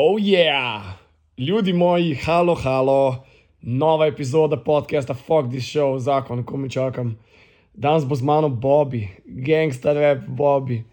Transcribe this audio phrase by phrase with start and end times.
[0.00, 0.82] Oh, yeah!
[1.38, 3.24] Ljudi moji, halo, halo,
[3.62, 7.18] nova epizoda podcasta Fuck this show, zakon, ko mi čakam.
[7.74, 10.84] Danes bo z mano Bobby, gangster rap Bobby.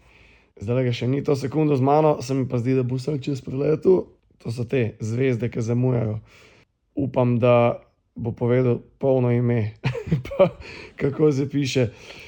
[0.58, 3.22] Zdaj ga še ni to sekundo z mano, se mi pa zdi, da bo vsak
[3.22, 4.08] čez preletu.
[4.42, 6.18] To so te zvezde, ki zamujajo.
[6.98, 7.78] Upam, da
[8.18, 9.78] bo povedal polno ime,
[10.26, 10.50] pa
[10.98, 11.92] kako se piše.
[11.94, 12.25] Uh,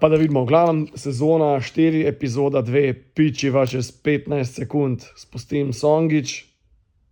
[0.00, 6.44] pa da vidimo, glavno sezona 4, epizoda 2, pičiva čez 15 sekund, spustim songič,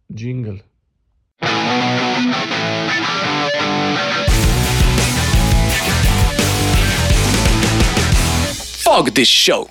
[0.08, 0.58] jingle.
[8.84, 9.66] Fuck this show.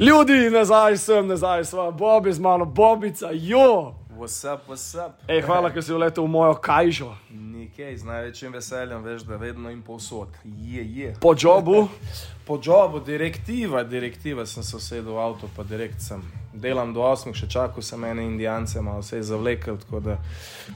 [0.00, 3.99] Ljudi, nazaj sem, nazaj sem, Bobby z mano, Bobica, jo!
[4.20, 5.12] What's up, what's up?
[5.28, 7.06] Ej, hvala, ker si vletel v mojo kajžo.
[7.32, 10.28] Nekaj z največjim veseljem, veš, da vedno in povsod.
[10.44, 11.14] Je, je.
[11.24, 11.88] Po jobu,
[12.46, 16.20] Po jobu, direktiva, direktiva sem se usedel v avto, pa direkt sem.
[16.52, 20.18] Delam do 8, še čakal sem ene indijance, malo se je zavlekel, tako da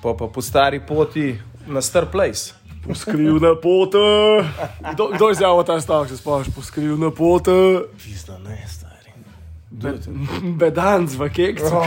[0.00, 1.34] pa, pa po stari poti
[1.68, 2.56] na Star Place.
[2.86, 3.98] poskrivna pota.
[4.92, 7.84] Kdo, kdo je izjavil ta stavek, če spomniš, poskrivna pota?
[8.00, 8.56] Pizda, ne,
[9.78, 9.98] stari.
[10.60, 11.74] Bedanc v kekcu.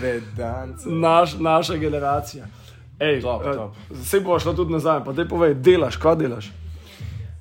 [0.00, 0.88] Bedance.
[0.88, 2.44] Naš, naša generacija.
[2.98, 3.74] Ej, Top, eh, top.
[4.04, 6.52] Se bo šlo tudi nazaj, pa te povej, delaš, kaj delaš?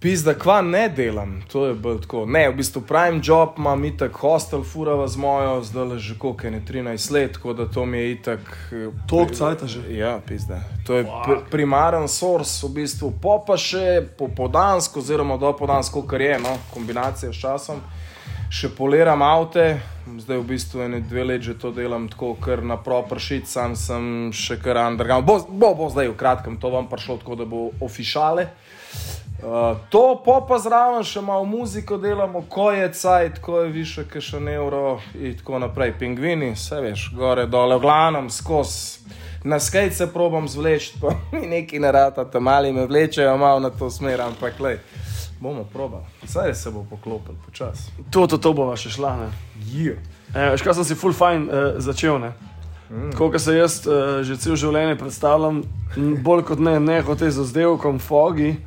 [0.01, 2.23] Pizda, kva ne delam, to je bolj tako.
[2.25, 6.47] Ne, v bistvu prime job imam itak hostel, furava z mojo, zdaj le že koliko
[6.47, 8.39] je ne 13 let, tako da to mi je itak.
[8.71, 9.81] eh, Toliko cajta že.
[9.93, 10.63] Ja, pizda.
[10.87, 16.39] To je pr primaren source, v bistvu po pa še popodansko, oziroma dopodansko, kar je,
[16.39, 17.77] no, kombinacija s časom.
[18.49, 19.79] Še poliram avte,
[20.17, 24.31] zdaj v bistvu ene dve leti že to delam tako, ker na propršit sam sem
[24.33, 25.29] še kar underground.
[25.29, 28.49] Bo, bo, bo zdaj v kratkem, to vam prišlo tako, da bo ofišale.
[29.41, 34.21] Uh, to pa zraven še malo muziko delamo, ko je cajt, ko je više, ki
[34.21, 35.95] še ne euro in tako naprej.
[35.97, 39.17] Pingvini, vse veš, gore, dole, v glavnem skozi.
[39.43, 43.73] Na skate se probam zvleči, pa mi neki narata, tam mali me vlečejo malo na
[43.73, 44.77] to smer, ampak le,
[45.39, 46.05] bomo probali.
[46.25, 47.89] Saj se bo poklopil počasi.
[48.13, 49.17] To, to, to bova še šla.
[49.73, 49.97] Yeah.
[50.35, 52.21] E, škaj sem si full fine uh, začel.
[52.21, 52.35] Ne?
[52.91, 53.15] Mm.
[53.17, 55.63] Kot se jaz uh, že cel življenje predstavljam,
[56.21, 58.59] bolj kot ne, ne je z vzdevkom Fogi,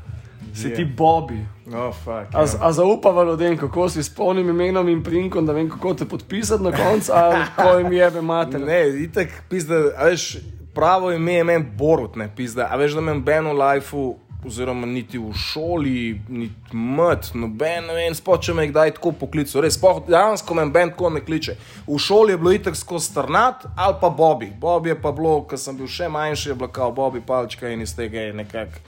[0.55, 0.75] si Je.
[0.75, 1.45] ti Bobby.
[1.67, 2.35] Oh, fuck.
[2.35, 2.47] A, ja.
[2.61, 6.63] a zaupava ljudem, kako si s polnim imenom in prinkom, da vem, kako te podpisati
[6.63, 8.61] na koncu, ali ko jim jebe mater.
[8.61, 10.37] Ne, itek, pizda, veš,
[10.75, 12.69] pravo ime je meni Borut, ne, pizda.
[12.71, 14.15] A veš, da meni Ben v lifeu,
[14.47, 19.63] oziroma niti v šoli, niti mat, noben, ne vem, sploh če me kdaj tako poklical.
[19.65, 21.57] Res, sploh dejansko me Ben tako ne kliče.
[21.89, 24.51] V šoli je bilo itek skozi strnat ali pa Bobby.
[24.61, 27.83] Bobby je pa bilo, ko sem bil še manjši, je bilo kao Bobby palčka in
[27.83, 28.85] iz tega je nekako.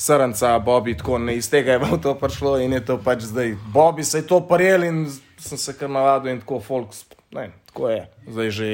[0.00, 3.52] Srnca, Bobby, tako ne iz tega je to prišlo in je to pač zdaj.
[3.68, 5.04] Bobby se je to prijel in
[5.36, 6.88] sem se kar navadil in tako folk,
[7.30, 8.68] ne, tako je, zdaj že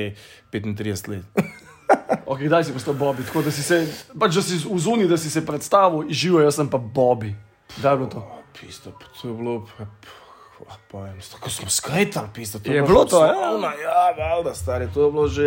[0.52, 1.24] 35 let.
[2.26, 3.22] Ok, kdaj si postal Bobby?
[3.22, 3.76] Tako da si se,
[4.18, 7.34] pač da si v zuni, da si se predstavil, živo, jaz sem pa Bobby.
[7.76, 8.22] Kdaj je bilo to?
[8.52, 9.66] Pisto, to je bilo,
[10.88, 12.58] pojem, tako smo skajtali, pisto.
[12.64, 13.34] Je bilo to, ja?
[13.34, 14.14] ja?
[14.14, 15.46] Ja, valjda, stari, to je bilo že,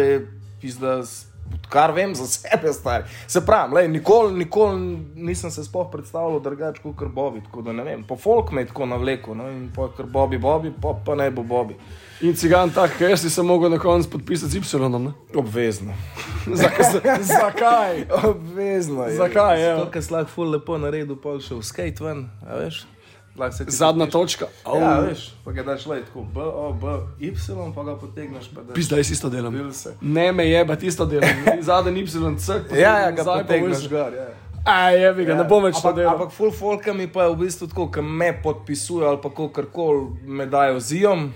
[0.62, 3.04] pizda, s- odkar vem za sebe, stari.
[3.28, 4.80] Se pravi, lej, nikoli, nikoli
[5.16, 8.62] nisem se sploh predstavljal drugače kot kar Bobby, tako da ne vem, po folk me
[8.62, 11.78] je tako navlekel, no, in po kar Bobby, Bobby, pa, pa ne bo Bobby.
[12.22, 14.90] In cigan tak, ker si se mogel na koncu podpisati z Y.
[15.00, 15.12] Ne?
[15.36, 15.94] Obvezno.
[16.62, 17.24] Zakaj?
[17.24, 18.06] Zakaj?
[18.30, 19.16] Obvezno je.
[19.16, 19.76] Zakaj, ja?
[19.78, 22.84] Zato, ker si lahko ful lepo naredil, pol še v skate ven, a veš?
[23.68, 24.46] Zadnja točka.
[24.66, 27.32] Ja, veš, pa ga daš le tako, B, O, B, Y,
[27.76, 28.76] pa ga potegneš, pa daš.
[28.76, 29.74] Pizda, jaz isto delam.
[29.74, 29.96] Se.
[30.02, 31.30] Ne me je, ti isto delam.
[31.70, 32.62] Zadnji Y, C.
[32.76, 34.30] Ja, ja, ga pa potegneš gor, ja.
[34.66, 36.14] Aj, je bi ga, ne bom več to ampak, delal.
[36.14, 40.28] ampak full folka mi pa je v bistvu tako, ki me podpisuje ali pa kakorkoli
[40.28, 41.30] me dajo z ijom,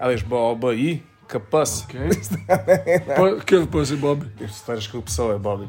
[0.00, 0.92] a veš, B, O, B, I,
[1.28, 1.84] K, pes.
[1.88, 2.12] Okay.
[3.16, 4.28] Pa, kjer pa si Bobby?
[4.52, 5.68] Stariš kot psove, Bobby.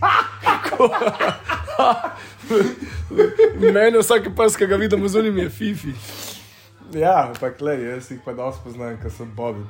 [0.00, 1.34] Pizd.
[3.74, 5.92] Meni vsak pes, ki ga vidimo z unim, je Fifi.
[6.94, 9.64] Ja, ampak le, jaz jih pa dosti poznam, ker sem Bobby,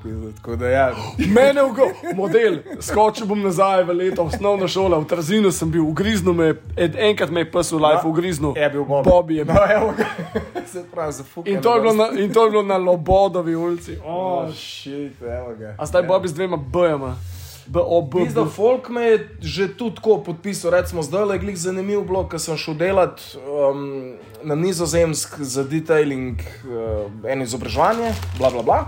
[0.60, 0.86] da ja.
[1.36, 2.58] Mene je ugol, model.
[2.84, 7.32] Skočil bom nazaj v leto, osnovna šola, v Trzinu sem bil, ugriznil me, ed, enkrat
[7.32, 8.52] me je pes v life ugriznil.
[8.58, 9.08] Je bil Bobby.
[9.10, 9.54] Bobby je bil.
[9.56, 10.04] No, evo ga.
[10.72, 11.48] Se pravi, za fuck.
[11.48, 11.60] In
[11.96, 13.96] na, in to je bilo na Lobodovi ulici.
[14.04, 15.74] Oh, Oh, shit, evo ga.
[15.78, 17.16] a zdaj Bobby z dvema B-jama.
[17.64, 18.50] Pizda, B.
[18.50, 22.58] folk me je že tu tako podpisal, recimo zdaj le glih zanimiv blok, ker sem
[22.60, 28.78] šel delat um, na nizozemsk za detailing uh, eno izobraževanje, bla bla bla.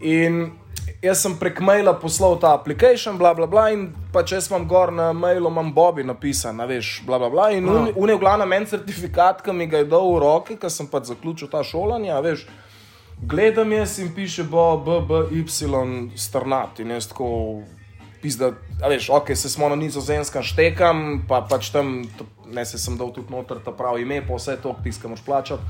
[0.00, 0.50] In
[1.02, 4.92] jaz sem prek maila poslal ta aplikation, bla bla bla, in pa če sem gor
[4.92, 7.50] na mailu, imam Bobby napisan, veš, bla bla bla.
[7.56, 10.88] In unaj v glavnem en certifikat, ki mi ga je dal v roke, ker sem
[10.90, 12.46] pač zaključil ta šolanje, veš.
[13.20, 15.44] Gledam jaz in piše bo, b, b, y,
[16.16, 16.82] strnati.
[16.82, 17.28] In jaz tako,
[18.22, 18.52] pizda,
[18.88, 22.02] veš, ok, se smo na nizozemskem štekam, pa pač tam,
[22.46, 25.62] ne se sem dal tudi noter ta pravi ime, pa vse to, tiska moš plačati.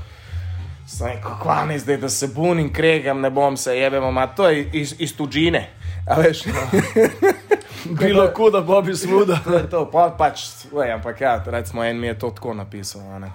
[0.87, 4.49] Sem rekel, kva ne zdaj, da se bunim, kregam, ne bom se jebem, ma to
[4.49, 5.69] je iz, iz tuđine.
[6.07, 6.43] A veš,
[8.01, 9.39] Bilo ko da Bobby smuda.
[9.43, 13.01] to je to, pa, pač, lej, ampak ja, recimo en mi je to tako napisal,
[13.19, 13.31] ne.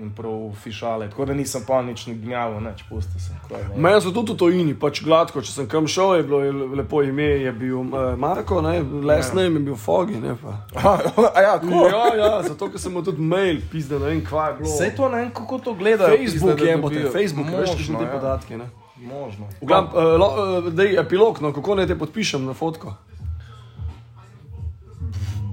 [0.00, 3.34] In prav fišale, tako da nisem pa nič ne gnjavo, neč pusti se.
[3.42, 3.82] tako je, ne.
[3.82, 7.02] Meni so tudi to ini, pač gladko, če sem kam šel, je bilo je lepo
[7.04, 10.56] ime, je bil uh, Marko, ne, last name je bil Fogi, ne pa.
[11.36, 11.84] A ja, tako.
[11.92, 14.72] Ja, ja, zato ker sem mu tudi mail pisal, ne vem, kva je bilo.
[14.72, 16.16] Vse to ne vem, kako to gledajo.
[16.16, 17.12] Facebook pizda, da je, bote, dobijo.
[17.18, 18.14] Facebook, veš, kakšne te ja.
[18.14, 18.70] podatke, ne.
[19.04, 19.52] Možno.
[19.60, 22.96] V glavnem, uh, lo, uh, dej epilog, no, kako naj te podpišem na fotko.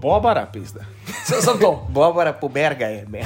[0.01, 0.85] Bobara, pizda.
[1.23, 1.87] Sem, sem to.
[1.89, 3.21] Bobara poberga je, me.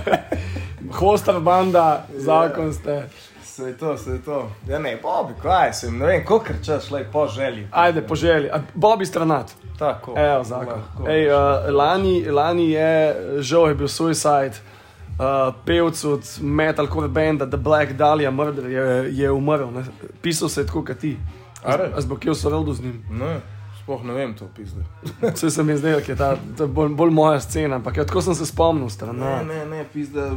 [1.00, 3.08] Hostar banda, zakon ste.
[3.44, 4.50] Se je to, se je to.
[4.68, 7.66] Ja ne, Bobi, kaj sem, ne vem, koliko čas šlej po želji.
[7.70, 8.50] Ajde, poželi.
[8.50, 9.52] A, Bobby stranat.
[9.78, 10.14] Tako.
[10.16, 10.80] Evo, zakon.
[10.80, 11.08] Lahko.
[11.10, 14.52] Ej, uh, lani, lani je, žal je bil Suicide,
[15.18, 19.70] uh, pevc od metalcore benda The Black Dahlia Murder je, je umrl.
[19.70, 19.84] Ne?
[20.22, 21.16] Pisal se je tako, kot ti.
[21.64, 23.04] A zbokil so rodu z njim.
[23.10, 23.40] Ne,
[23.82, 24.84] sploh ne vem to, pizda.
[25.34, 28.06] Vse se mi je zdelo, da je ta, je bolj, bolj moja scena, ampak ja,
[28.06, 28.84] tako sem se spomnil.
[28.84, 29.42] Ne, Strana.
[29.42, 30.30] ne, ne, pizda.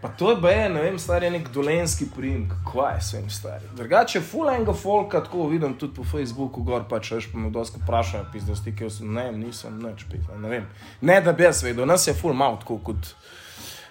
[0.00, 3.64] Pa to je BE, ne vem, star je nek dolenski primek, kva je svem stari.
[3.76, 7.80] Drugače, full enga folka, tako vidim tudi po Facebooku, gor pač, veš, pa me dosti
[7.82, 10.68] vprašajo, pizda, stikev sem, ne, nisem, neč, pizda, ne vem.
[11.00, 13.10] Ne, da bi jaz vedel, nas je full mal tako kot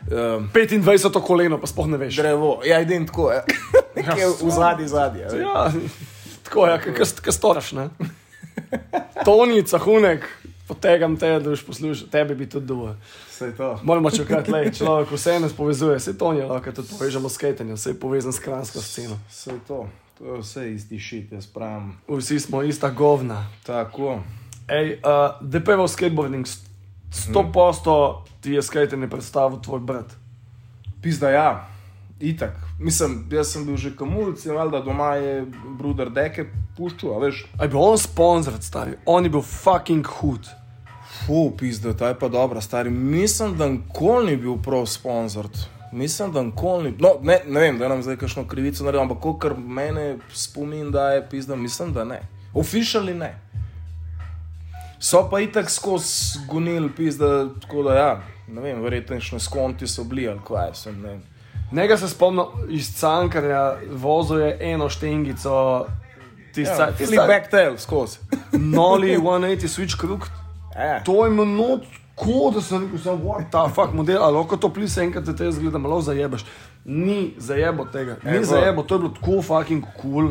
[0.07, 2.21] um, 25 koleno, pa spoh ne veš.
[2.23, 2.61] drevo.
[2.63, 3.43] Ja, idem tako, ja.
[3.97, 5.27] Nekje v zadnji, zadnji.
[5.27, 5.35] Ja.
[6.47, 7.89] Ja, tako je, kaj storaš, ne?
[9.25, 10.25] Tonica, hunek,
[10.67, 12.95] potegam te, da boš poslušal, tebe bi tudi dovolj.
[13.83, 17.75] Moramo čakati, le, človek vse nas povezuje, vse to je lahko tudi povežemo s skatenjem,
[17.75, 19.19] vse je povezan s kransko sceno.
[19.29, 19.87] Vse to.
[20.17, 21.93] To je vse isti šit, jaz pravim.
[22.07, 23.45] Vsi smo ista govna.
[23.65, 24.19] Tako.
[24.67, 26.45] Ej, uh, da pa je v skateboarding,
[27.11, 30.15] 100% ti je skatenje predstavil tvoj brat.
[31.01, 31.69] Pizda, ja,
[32.19, 32.55] itak.
[32.79, 35.45] Mislim, jaz sem bil že kamulc in valjda doma je
[35.79, 36.47] bruder deke
[36.77, 37.45] puščal, a veš.
[37.59, 40.49] Aj bil on sponzor, stari, on je bil fucking hud.
[41.25, 42.89] Fu, pizda, ta je pa dobra, stari.
[42.89, 45.49] Mislim, da nikoli ni bil prav sponzor.
[45.91, 46.97] Mislim, da nikoli ni.
[46.99, 51.09] No, ne, ne vem, da nam zdaj kakšno krivico naredim, ampak kar mene spomin, da
[51.09, 52.21] je pizda, mislim, da ne.
[52.53, 53.33] Officially ne.
[54.99, 60.03] So pa itak skozi gonil, pizda, tako da ja, ne vem, verjetno še skonti so
[60.03, 61.36] bili ali kaj, sem ne vem.
[61.71, 65.85] Njega se spomnim iz Cankarja, vozil je eno štengico,
[66.53, 68.17] tisti Ja, flip back tail skozi.
[68.75, 70.27] Noli 180 switch krug.
[70.75, 71.03] Ja.
[71.03, 71.83] To je minut,
[72.15, 75.51] ko da sem rekel, what ta fuck model, ali lahko to plise enkrat, da te
[75.51, 76.45] zgleda malo zajebeš.
[76.85, 78.45] Ni zajebo tega, ni Evo.
[78.45, 80.29] zajebo, to je bilo tako fucking cool.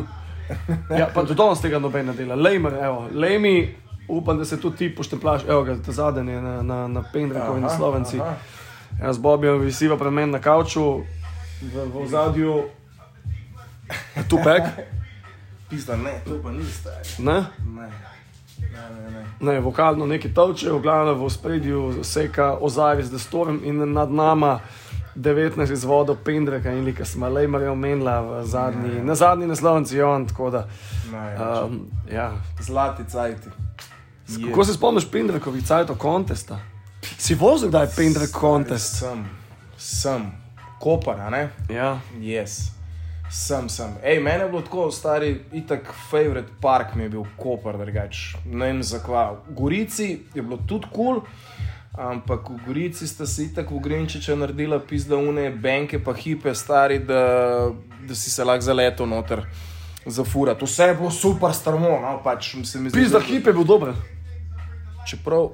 [0.89, 2.35] Ja, pa do danes tega nobena dela.
[2.35, 3.75] Lejmer, evo, lejmi,
[4.07, 7.67] upam, da se tudi ti pošteplaš, evo ga, ta zadnji na, na, na Pendrekovi na
[7.67, 8.35] Aha.
[9.01, 11.01] Jaz Bobijo visiva pred menem na kavču,
[11.61, 12.63] v, v zadju,
[14.29, 14.63] tupek,
[15.69, 17.09] Pizda, ne, to pa ni stari.
[17.19, 17.33] ne?
[17.33, 17.89] Ne,
[18.71, 19.11] ne, ne.
[19.11, 19.25] ne.
[19.39, 24.59] Ne, vokalno neki toče, v glavnem v spredju seka Ozarius The Storm in nad nama
[25.15, 30.27] 19 izvodov Pendreka in Lika smo Lejmarja omenila v zadnji, na zadnji naslovnici je on,
[30.27, 30.67] tako da.
[31.11, 31.63] Najjače.
[31.65, 32.31] Um, ja.
[32.61, 33.49] Zlati cajti.
[34.27, 34.49] Je.
[34.49, 36.59] Kako se spomniš Pendrekovih cajtov kontesta?
[37.17, 38.99] Si vozil kdaj Pendrek kontest?
[38.99, 39.25] Sem,
[39.77, 40.31] sem,
[40.79, 41.49] kopar, a ne?
[41.69, 41.99] Ja.
[42.19, 42.71] Yes.
[43.29, 43.91] Sem, sem.
[44.03, 48.35] Ej, meni je bilo tako, stari, itak favorite park mi je bil Koper, drugač.
[48.45, 49.33] Ne vem zakva.
[49.49, 51.21] V Gorici je bilo tudi kul, cool,
[51.97, 56.99] ampak v Gorici sta si itak v Grinčiče naredila pizda une benke pa hipe, stari,
[56.99, 57.67] da,
[58.07, 59.43] da si se lahko zaletel noter.
[60.07, 60.55] Zafura.
[60.55, 62.95] To vse je bilo super strmo, no pač se mi zdi.
[62.99, 63.91] Pizda da- hip je bil dober.
[65.07, 65.49] Čeprav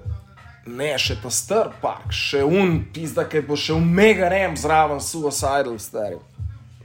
[0.65, 5.01] ne, še ta star park, še un, pizda, ki bo še v mega rem zraven
[5.03, 6.19] suicidal, stari.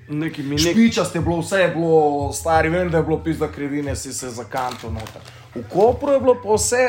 [0.09, 0.73] Neki mi nek...
[0.73, 4.31] Špičaste je bilo, vse je bilo, stari, vem, da je bilo pizda krivine, si se
[4.33, 5.23] zakantil noter.
[5.55, 6.89] V Kopru je bilo pa vse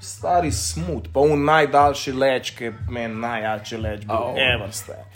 [0.00, 4.36] stari smut, pa un najdaljši leč, ki je meni najjači leč, bil oh.
[4.38, 5.06] ever stari.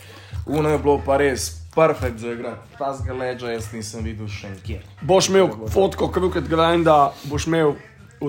[0.45, 2.75] Uno je bilo pa res perfekt za igrati.
[2.77, 4.83] Tazga leča jaz nisem videl še nikjer.
[5.01, 7.77] Boš imel fotko Crooked Grinda, boš imel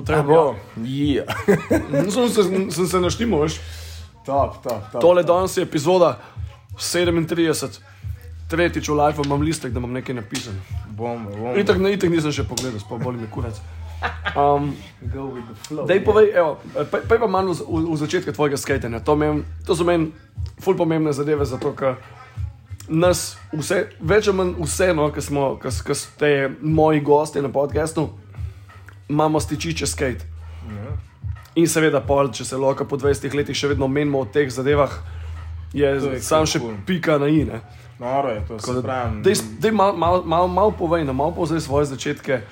[0.01, 0.33] v trebu.
[0.33, 1.25] Bo, ja.
[2.15, 3.61] Sem, se- sem se naštimal, veš.
[4.27, 5.01] top, top, top.
[5.01, 6.19] Tole danes je epizoda
[6.77, 7.79] 37,
[8.49, 10.57] tretjič v live imam listek, da imam nekaj napisan.
[10.91, 11.55] Bom, bom.
[11.59, 13.61] Itak, ne, itak nisem še pogledal, sploh bolj mi kurac.
[14.37, 15.87] Um, Go with the flow.
[15.89, 16.59] Dej povej, evo,
[16.91, 19.01] pa, pa pa malo v, v začetku tvojega skatenja.
[19.01, 20.11] To, mem, to so meni
[20.61, 21.97] ful pomembne zadeve, zato ker
[22.85, 28.11] nas vse, več ali manj vseeno, ki smo, ki ste moji gosti na podkastu,
[29.09, 30.27] imamo stičiče skate.
[30.69, 30.97] Ja.
[31.55, 34.95] In seveda, pol, če se lahko po 20 letih še vedno menimo o teh zadevah,
[35.75, 36.77] je, je sam še cool.
[36.87, 37.53] pika na in.
[37.99, 39.23] Noro je to, kar pravim.
[39.23, 42.43] Dej malo mal, mal, mal povej, no, malo povej svoje začetke.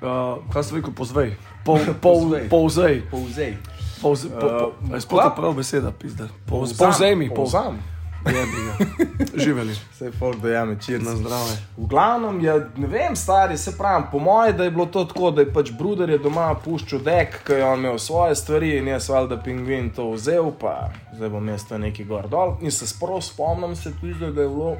[0.00, 1.34] Uh, kaj se reče, pozvej?
[1.66, 1.94] Povzej.
[2.00, 2.44] Povzej.
[2.48, 2.96] Povzej.
[3.10, 3.52] Povzej.
[4.00, 4.30] Povzej.
[4.40, 5.34] Povzej.
[5.36, 6.30] Prav beseda, pizda.
[6.48, 7.76] Povzej mi, povzem.
[9.44, 9.72] Živeli.
[9.72, 11.02] Vse je folk, da je mečir.
[11.02, 11.56] Na zdrave.
[11.76, 15.30] V glavnem, je, ne vem, stari se pravi, po mojem, da je bilo to tako,
[15.30, 19.08] da je pač Bruder je doma puščal dek, ki je imel svoje stvari in jaz
[19.08, 22.56] valjda pingvin to vzel, pa zdaj bom mesto neki gor dol.
[22.60, 24.76] In se spravo spomnim se tudi, da je bilo.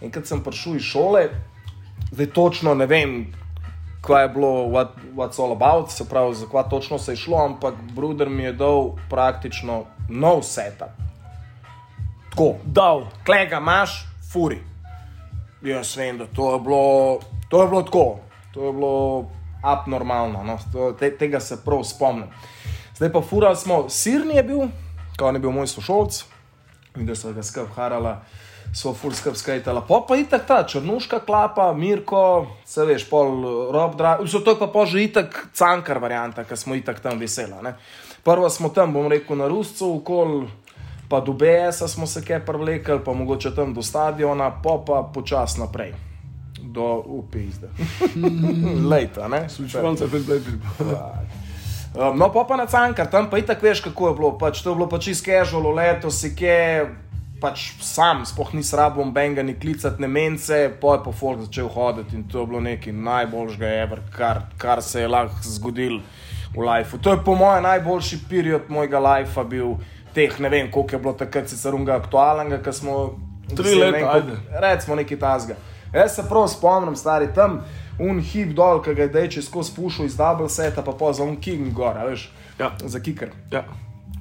[0.00, 1.28] In kad sem prišel iz šole,
[2.12, 3.34] zdaj točno ne vem,
[4.00, 7.44] kaj je bilo, what, what's all about, se pravi, za kva točno se je šlo,
[7.44, 11.07] ampak Bruder mi je dal praktično nov setup
[12.38, 14.58] tako, dal, klega imaš, furi.
[15.62, 17.18] Jaz vem, da to je bilo,
[17.50, 18.18] to je bilo tako,
[18.54, 19.26] to je bilo
[19.62, 20.58] abnormalno, no?
[20.72, 22.28] to, te, tega se prav spomnim.
[22.96, 24.68] Zdaj pa fura smo, sirni je bil,
[25.18, 26.20] kot je bil moj sošolc,
[26.96, 28.20] in da so ga skrb harala.
[28.74, 29.80] So ful skrb skajtala.
[29.88, 33.30] Pa pa itak ta črnuška klapa, Mirko, se veš, pol
[33.72, 34.20] rob, drag.
[34.28, 37.62] To je pa pa že itak cankar varianta, ki smo itak tam vesela.
[37.64, 37.74] Ne?
[38.22, 40.44] Prvo smo tam, bom rekel, na Ruscu, okol
[41.08, 45.56] pa do BS-a smo se kaj prevlekli, pa mogoče tam do stadiona, pa pa počas
[45.56, 45.94] naprej.
[46.62, 47.68] Do UPIZ-a.
[48.90, 49.48] Lejta, ne?
[49.48, 50.58] Slučajno se je zdaj bil.
[52.14, 54.38] No, pa pa na cankar, tam pa itak veš, kako je bilo.
[54.38, 56.86] Pač, to je bilo pač izkežalo leto, si kje,
[57.40, 61.68] pač sam, spoh ni srabom benga ni klicati ne mence, pa je pa folk začel
[61.72, 66.00] hoditi in to je bilo nekaj najboljšega ever, kar, kar se je lahko zgodil
[66.54, 67.00] v lifeu.
[67.00, 69.78] To je po mojem najboljši period mojega lifea bil
[70.18, 72.98] teh, ne vem, koliko je bilo takrat sicer unga aktualnega, ki smo
[73.56, 74.20] tri leta,
[74.60, 75.56] recimo neki tasga.
[75.92, 77.60] Jaz se prav spomnim, stari tam,
[78.02, 81.24] un hip dol, ki ga je dejče skozi pušil iz double seta, pa pa za
[81.24, 82.72] un king gor, veš, ja.
[82.84, 83.32] za kiker.
[83.52, 83.64] Ja.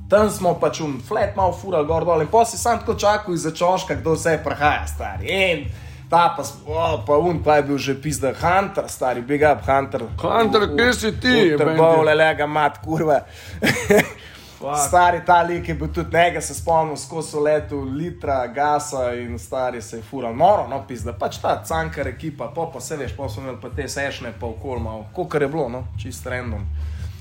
[0.08, 3.36] Tam smo pač un flat mal fural gor dol in pa si sam tako čakal
[3.36, 5.28] iz začoška, kdo vse prahaja, stari.
[5.28, 5.66] In
[6.10, 10.06] ta pa, oh, pa un, pa je bil že pizda Hunter, stari, big up Hunter.
[10.22, 11.36] Hunter, kje si ti?
[11.60, 13.26] Trbovle, lega mat, kurva.
[14.58, 19.82] Stari ta lik je bil tudi nekaj, se spomnim, skozi leto, litra, gasa in stari
[19.82, 20.34] se je fural.
[20.34, 23.70] Moro, no, pizda, pač ta cankar ekipa, pa pa se veš, pa smo imeli pa
[23.70, 26.66] te sešne, pa okol malo, koliko je bilo, no, čist random.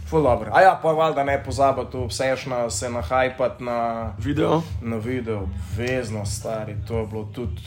[0.08, 0.50] Ful dobro.
[0.54, 4.62] A ja, pa valjda ne pozabiti, vsešna se nahajpati na video.
[4.82, 7.62] Na video, vezno stari, to je bilo tudi.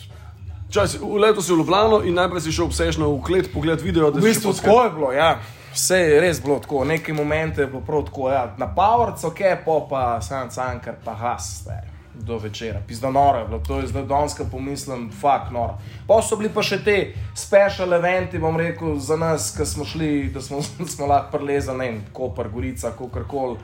[0.72, 4.12] Čas, v letu si v Ljubljano in najprej si šel vsešno v klet pogled video,
[4.12, 4.30] da si videl.
[4.30, 5.40] V bistvu tako je bilo, ja.
[5.74, 9.40] Vse je res bilo tako, neki momente je bilo prav tako, ja, na Powercu, ok,
[9.66, 11.68] pa pa sam cankar, pa has,
[12.14, 15.78] do večera, pizda noro je bilo, to je zdaj donska pomislim, fuck noro.
[16.08, 16.98] Pa so bili pa še te
[17.36, 20.62] special eventi, bom rekel, za nas, ki smo šli, da smo,
[20.94, 23.58] smo lahko prelezali, ne vem, Koper, Gorica, kakorkoli,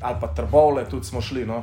[0.00, 1.62] ali pa Trbovle, tudi smo šli, no.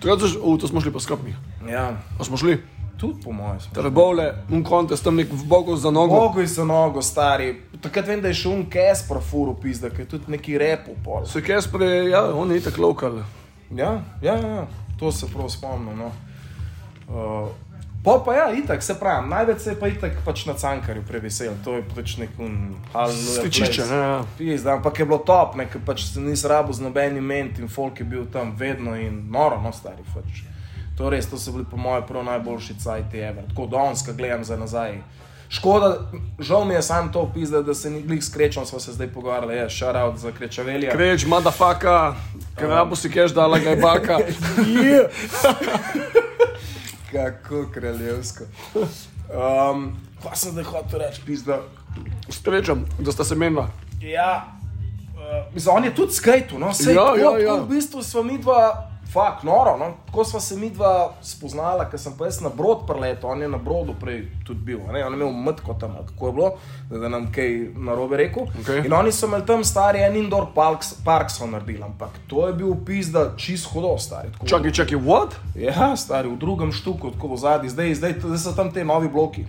[0.00, 0.16] To,
[0.60, 1.32] to smo šli pa skupaj.
[1.70, 1.90] Ja.
[2.18, 2.58] Pa smo šli?
[2.98, 3.60] Tudi po mojem.
[3.74, 6.14] Trbovle, un kontest, tam nek v Bogu za nogo.
[6.14, 7.52] Bogu za nogo, stari.
[7.80, 11.26] Takrat vem, da je šel un Kesper furu pizda, ki je tudi neki repo pol.
[11.26, 13.22] Se Kesper je, ja, on je itak lokal.
[13.70, 14.66] Ja, ja, ja,
[14.98, 16.10] to se prav spomnim, no.
[17.08, 17.48] Uh,
[18.04, 21.56] Pa pa ja, itak se pravi, največ se je pa itak pač na cankarju prevesel,
[21.64, 22.30] to je pač nek
[22.92, 23.32] halno.
[23.34, 24.20] Stičiče, ne, ja.
[24.38, 27.98] Pizda, ampak je bilo top, nek pač se nisi rabo z nobenim ment in folk
[27.98, 30.44] je bil tam vedno in noro, no, stari, pač.
[30.98, 33.44] To, res, to so bili po mojem prav najboljši cajti ever.
[33.48, 34.98] Tako donska gledam za nazaj.
[35.48, 38.92] Škoda, žal mi je sam to opisati, da se ni glih s krečom, smo se
[38.92, 40.90] zdaj pogovarjali, je šarout za krečavelja.
[40.90, 42.14] Kreč, madafaka,
[42.54, 44.18] krabo si keš dala ga je baka.
[47.12, 48.44] Kako kraljevsko.
[48.74, 51.60] Um, pa sem zdaj hotel reči, pizda.
[52.28, 53.70] Strečam, da sta se menila.
[54.02, 54.58] Ja,
[55.14, 57.54] uh, mislim, on je tudi skajtu, no, sej, Ja, tako, ja, ja.
[57.54, 59.94] tako V bistvu smo mi dva Fak, noro, no?
[60.06, 63.48] tako smo se mi dva spoznala, ker sem pa jaz na brod preletel, on je
[63.48, 65.00] na brodu prej tudi bil, ne?
[65.06, 66.50] on je imel mrtko tam, kako je bilo,
[66.90, 68.50] da, da nam kaj narobe rekel.
[68.60, 68.82] Okej.
[68.84, 72.52] In oni so imeli tam stari en indoor park, park so naredili, ampak to je
[72.52, 74.32] bil opis, da čist hudo stari.
[74.32, 75.40] Tako, Čakaj, čakaj, what?
[75.56, 79.08] Ja, stari, v drugem štuku, tako v zadnji, zdaj, zdaj, zdaj so tam te novi
[79.08, 79.46] bloki.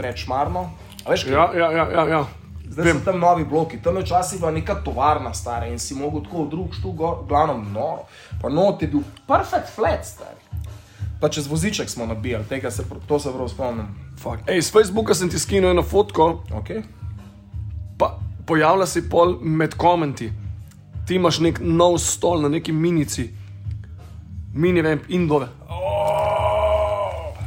[0.00, 0.70] Prečmarno.
[1.04, 1.36] A veš, kaj?
[1.36, 2.08] Ja, ja, ja, ja.
[2.08, 2.28] ja.
[2.68, 2.98] Zdaj Vem.
[2.98, 6.44] so tam novi bloki, tam je včasih bila neka tovarna stara in si mogel tako
[6.44, 6.96] v drug štuk,
[7.28, 8.04] glavno noro.
[8.42, 10.40] Pa not je bil perfect flat stari.
[11.20, 13.86] Pa čez voziček smo nabijali, tega se, to se prav spomnim.
[14.18, 14.42] Fuck.
[14.46, 16.82] Ej, z Facebooka sem ti skinil eno fotko, Okay.
[17.98, 20.32] pa pojavlja se pol med komenti.
[21.06, 23.30] Ti imaš nek nov stol na neki minici,
[24.54, 25.46] mini ramp indove.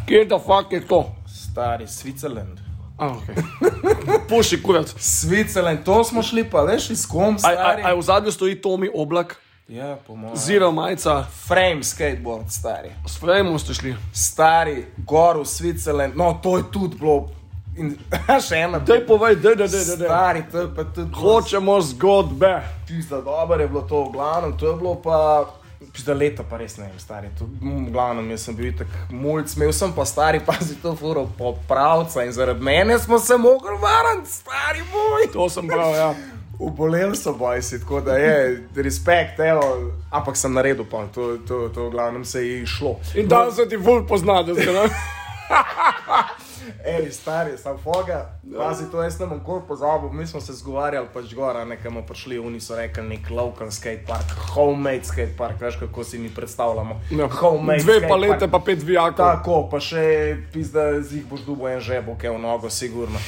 [0.07, 1.15] Kje da fuck je to?
[1.27, 2.64] Stari Switzerland.
[2.97, 3.35] Ah, okay.
[4.29, 4.93] Puši kurac.
[4.95, 7.81] Switzerland, to smo šli pa, veš, iz kom Aj, aj, stari.
[7.83, 9.35] aj v zadnju stoji Tomi Oblak,
[9.67, 10.35] Ja, po mojem.
[10.37, 12.89] zero majica, Frame skateboard, stari.
[13.03, 13.95] s frejmom ste šli.
[14.13, 17.29] Stari, gor v Switzerland, no to je tudi bilo.
[17.75, 17.97] In,
[18.39, 19.83] še ena, Dej povej, dej, dej, dej.
[19.99, 21.11] stari, to je pa tudi.
[21.11, 22.61] Hočemo zgodbe.
[22.87, 25.49] Pizda, dobro je bilo to, v glavnem, to je bilo pa.
[25.93, 27.29] Pizda leta, pa res ne vem, stari.
[27.39, 27.47] To,
[27.91, 32.31] glavnem, jaz sem bil tako mulj, smel sem pa stari, pazi to furo popravca in
[32.35, 35.27] zaradi mene smo se mogli varati, stari moj.
[35.33, 36.13] To sem prav, ja.
[36.59, 41.89] Ubolel so bojsi, tako da je respekt, evo, ampak sem naredil, pa to, to, to
[41.89, 42.95] v glavnem se je išlo.
[43.15, 44.87] In dan se ti ful pozna, da se ne.
[46.85, 51.07] Ej, stari, sem foga, pazi to, jaz ne bom kol pozabil, mi smo se zgovarjali
[51.13, 55.79] pač gora, nekamo prišli, oni so rekli nek local skate park, homemade skate park, veš
[55.79, 57.01] kako si mi predstavljamo.
[57.11, 57.27] Ja.
[57.27, 58.51] Homemade Dve skate palete park.
[58.51, 59.25] pa pet vijakov.
[59.25, 63.19] Tako, pa še pizda z jih boš dubo en žebo, ki je v nogo, sigurno.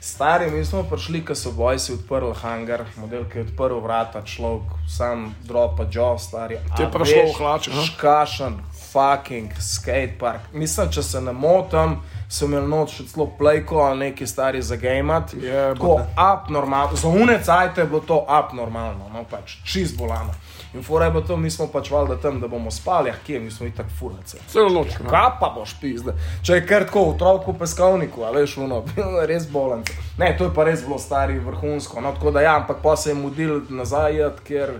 [0.00, 4.78] Stari, mi smo prišli, ko so bojsi odprli hangar, model, ki je odprl vrata, človek,
[4.88, 6.56] sam dropa, jo, stari.
[6.76, 7.70] Ti je A prišlo veš, v hlače?
[7.90, 8.56] Škašen,
[8.92, 10.48] fucking skatepark.
[10.52, 11.98] Mislim, če se ne motim,
[12.28, 14.74] so imeli noč še celo plejko ali neki stari za.
[14.74, 15.34] Jebote.
[15.74, 20.34] Tako abnormalno, za unecajte je bilo to abnormalno, no pač, čist bolano.
[20.74, 23.40] In fora je bilo to, mi smo pač valjda tam, da bomo spali, ah kje,
[23.40, 24.36] mi smo itak furace.
[24.48, 24.88] Celo noč.
[24.92, 25.08] ja.
[25.08, 26.12] Kaj pa boš pizda?
[26.42, 28.82] Če je kar tako otrok v peskovniku, a veš, uno,
[29.26, 29.80] res bolen.
[30.18, 32.00] Ne, to je pa res bilo stari vrhunsko.
[32.00, 34.76] No, tako da ja, ampak pa se je mudil nazaj, ker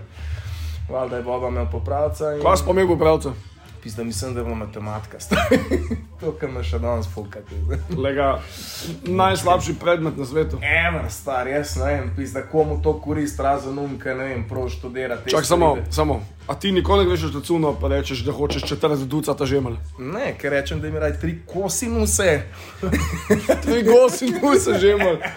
[0.89, 2.35] valjda je Boba imel popravca.
[2.35, 3.33] in- Kva si pomil pravca?
[3.83, 5.17] Pizda, mislim, da je bila matematika.
[6.19, 7.39] to, kar me še danes fuka.
[7.49, 7.79] pizda.
[8.03, 8.39] Lega,
[9.03, 10.59] najslabši predmet na svetu.
[10.61, 15.31] Ever, star, jaz ne vem, pizda, komu to korist, razen umka, ne vem, prav študirati.
[15.31, 16.21] Čak, samo, samo.
[16.49, 19.75] A ti nikoli ne greš v tacuno, pa rečeš, da hočeš četrt ducata žemelj.
[19.99, 22.41] Ne, ker rečem, da mi raj tri kosinuse.
[23.63, 25.19] Tri gosi, tu se žemelj.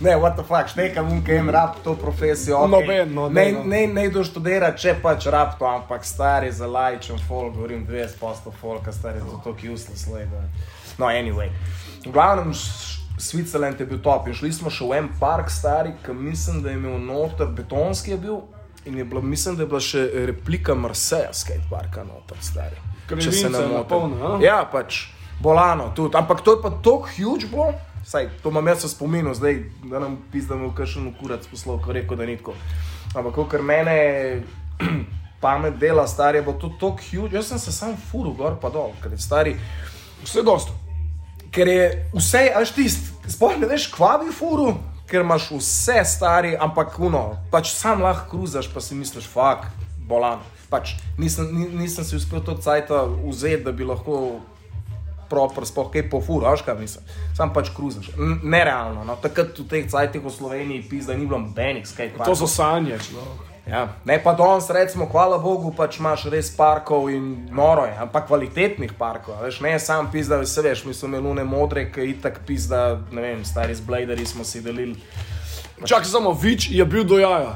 [0.00, 2.58] Ne, what the fuck, štekam, umka jim rab to profesijo.
[2.58, 2.70] okej.
[2.70, 3.64] Noben, no, ne, ne, no.
[3.64, 8.52] ne, ne do študira, če pač rab to, ampak stari za lajčen folk, govorim 20%
[8.60, 10.44] folka, stari za to, ki useless labor.
[10.98, 11.48] No, anyway.
[12.04, 15.92] V glavnem, Š- Switzerland je bil top in šli smo še v en park stari,
[16.02, 18.40] ki mislim, da je imel noter, betonski je bil.
[18.84, 22.76] In je bila, mislim, da je bila še replika Marseja skateparka noter, stari.
[23.08, 24.16] Če se ne motim.
[24.40, 25.04] Ja, pač
[25.40, 26.16] bolano tudi.
[26.16, 27.70] Ampak to je pa tako huge bilo.
[28.04, 32.16] Saj, to imam jaz v spominu, zdaj, da nam pizdamo, kakšen kurac poslal, ko rekel,
[32.16, 32.56] da ni tako.
[33.14, 33.94] Ampak, ker mene
[35.40, 38.70] pamet dela, star je bilo to tako huge, jaz sem se sam furu gor pa
[38.70, 39.54] dol, ker je stari.
[40.22, 40.72] Vse dosto.
[41.52, 42.88] Ker je vse, až ti,
[43.28, 44.72] sploh ne veš, kva bi furu,
[45.06, 49.66] ker imaš vse stari, ampak uno, pač sam lahko kruzaš, pa si misliš, fuk,
[50.08, 50.40] bolan.
[50.72, 54.40] Pač nisem, ni- nisem si uspel to cajta vzeti, da bi lahko
[55.28, 57.04] proper, sploh kaj po furu, až kaj mislim.
[57.36, 58.08] Sam pač kruzaš.
[58.16, 59.16] N- Nerealno, no.
[59.20, 63.51] takrat v teh cajtih v Sloveniji pizda ni bilo nobenih skate To so sanje, človek.
[63.66, 68.26] Ja, ne pa danes, recimo, hvala Bogu, pač imaš res parkov in noro je, ampak
[68.26, 69.36] kvalitetnih parkov.
[69.38, 72.98] a Veš, ne sam pizda, vse veš, mi smo imeli une modre, ki itak pizda,
[73.12, 74.98] ne vem, stari z Bladeri smo si delili.
[75.84, 77.54] Čak, samo, Vič je bil do jaja.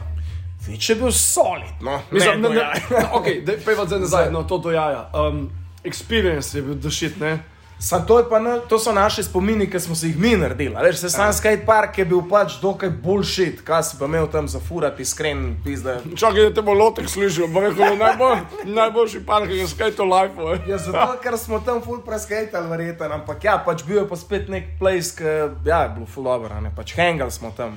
[0.69, 1.99] Več je bil solid, no.
[2.11, 3.27] Mislim, ne, ne, ne, ne, ne, ok,
[3.67, 5.09] pejva zdaj nazaj, no, to do jaja.
[5.11, 5.51] Um,
[5.83, 7.39] experience je bil dušit, ne?
[7.79, 10.75] Sam to, pa, na, to so naši spomini, ki smo si jih mi naredili.
[10.83, 14.49] Veš, se sam skate park je bil pač dokaj bullshit, kaj si pa imel tam
[14.49, 15.99] zafurati, iskren, pizda.
[16.17, 20.41] Čakaj, da te bo lotek slišal, bo rekel, najbolj, najboljši park, je skate to life.
[20.71, 24.49] Ja, zato, ker smo tam full preskajtali, verjeten, ampak ja, pač bil je pa spet
[24.49, 25.29] nek place, ki
[25.69, 27.77] ja, je bilo full dobro, ne, pač hangal smo tam.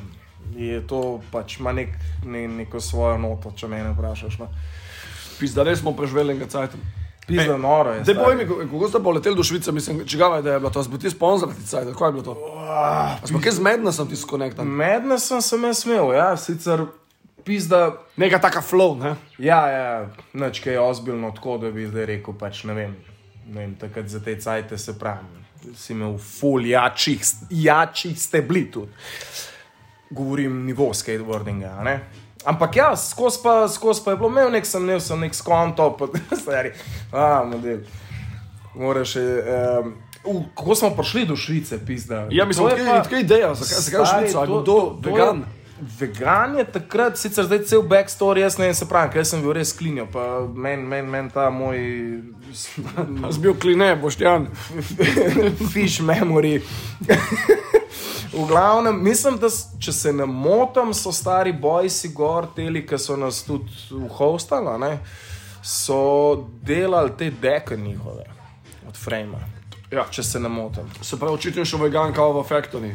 [0.56, 1.92] Je to pač ima nek,
[2.24, 4.40] ne, neko svojo noto, če me vprašaš.
[4.40, 4.48] No.
[5.40, 6.80] Pizda, res smo preživeli enega cajta.
[7.30, 8.04] Pizda, noro je.
[8.04, 10.70] Zdaj povej mi, ko- kako ste poleteli do Švice, mislim, čigava je, da je bilo
[10.70, 12.34] to, zbiti sponzor ti cajta, kaj je bilo to?
[12.60, 14.68] A smo kaj zmedna sem ti skonektan?
[14.68, 16.86] Medna sem se me smel, ja, sicer
[17.44, 17.92] pizda.
[18.18, 19.16] Neka taka flow, ne?
[19.40, 19.92] Ja, ja,
[20.34, 22.96] nič kaj ozbiljno tako, da bi zdaj rekel, pač ne vem,
[23.48, 25.38] ne vem takrat za te cajte se pravi.
[25.76, 27.20] Si imel ful jačih,
[27.52, 28.92] jačih ste bili tudi.
[30.10, 32.00] Govorim nivo skateboardinga, ne.
[32.50, 35.92] Ampak ja, skozi pa, skozi pa je bilo, imel nek sem, imel sem nek skonto,
[35.94, 36.08] pa
[36.42, 36.72] stari,
[37.14, 37.84] a, model.
[38.76, 39.94] Moraš um,
[40.26, 42.26] uh, kako smo prišli do Švice, pizda.
[42.30, 45.14] Ja, mislim, To je kaj, pa- kaj ideja, zakaj, zakaj to- kdo, to- to je-
[45.14, 45.46] vegan?
[46.00, 49.54] Vegan je takrat, sicer zdaj cel backstory, jaz ne vem, se pravi, ker sem bil
[49.54, 51.78] res klinjo, pa meni men, men ta moj
[53.32, 54.50] Zbil kline, Boštjan.
[55.74, 56.60] fish memory.
[58.34, 59.48] v glavnem, mislim, da
[59.80, 64.98] če se ne motim, so stari bojsi gor, teli, ki so nas tudi uhostali,
[65.64, 68.26] so delali te deke njihove
[68.88, 69.40] od frame.
[69.92, 70.06] Ja.
[70.12, 70.90] če se ne motim.
[71.02, 72.94] Se pravi, očitno šel vegan kao v Factory.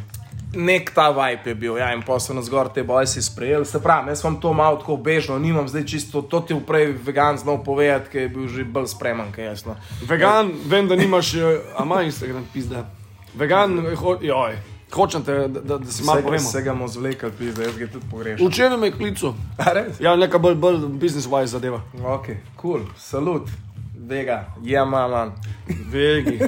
[0.55, 3.67] Nek ta vibe je bil, ja, in pa so nas gor te boje si sprejeli.
[3.67, 7.39] Se pravi, jaz vam to malo tako bežno, nimam zdaj čisto, to ti vprej vegan
[7.39, 9.65] znal povedati, ker je bil že bolj spreman, kaj jaz.
[9.67, 9.75] No.
[10.07, 12.87] Vegan, vem, da nimaš, eh, a ima Instagram, pizda.
[13.35, 14.55] Vegan, ho, joj,
[14.95, 16.43] hočem te, da, da, da si malo povemo.
[16.43, 18.47] vse ga bomo zvlekli, pizda, jaz ga tudi pogrešam.
[18.47, 19.35] Včeraj me je klical.
[20.01, 21.83] Ja, neka bolj, bolj business-wise zadeva.
[22.05, 22.27] Ok,
[22.61, 23.51] cool, salut,
[24.09, 25.33] vega, ja, mama.
[25.91, 26.39] Vegi.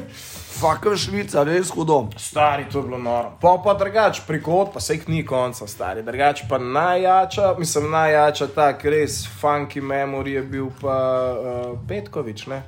[0.57, 2.09] Fakr Švica, res hudo.
[2.17, 3.35] Stari, to je bilo noro.
[3.41, 6.03] Pa pa drugač, prikot, pa se jih ni konca, stari.
[6.03, 12.63] Drugač pa najjača, mislim, najjača tak, res funky memory je bil pa uh, Petkovič, ne?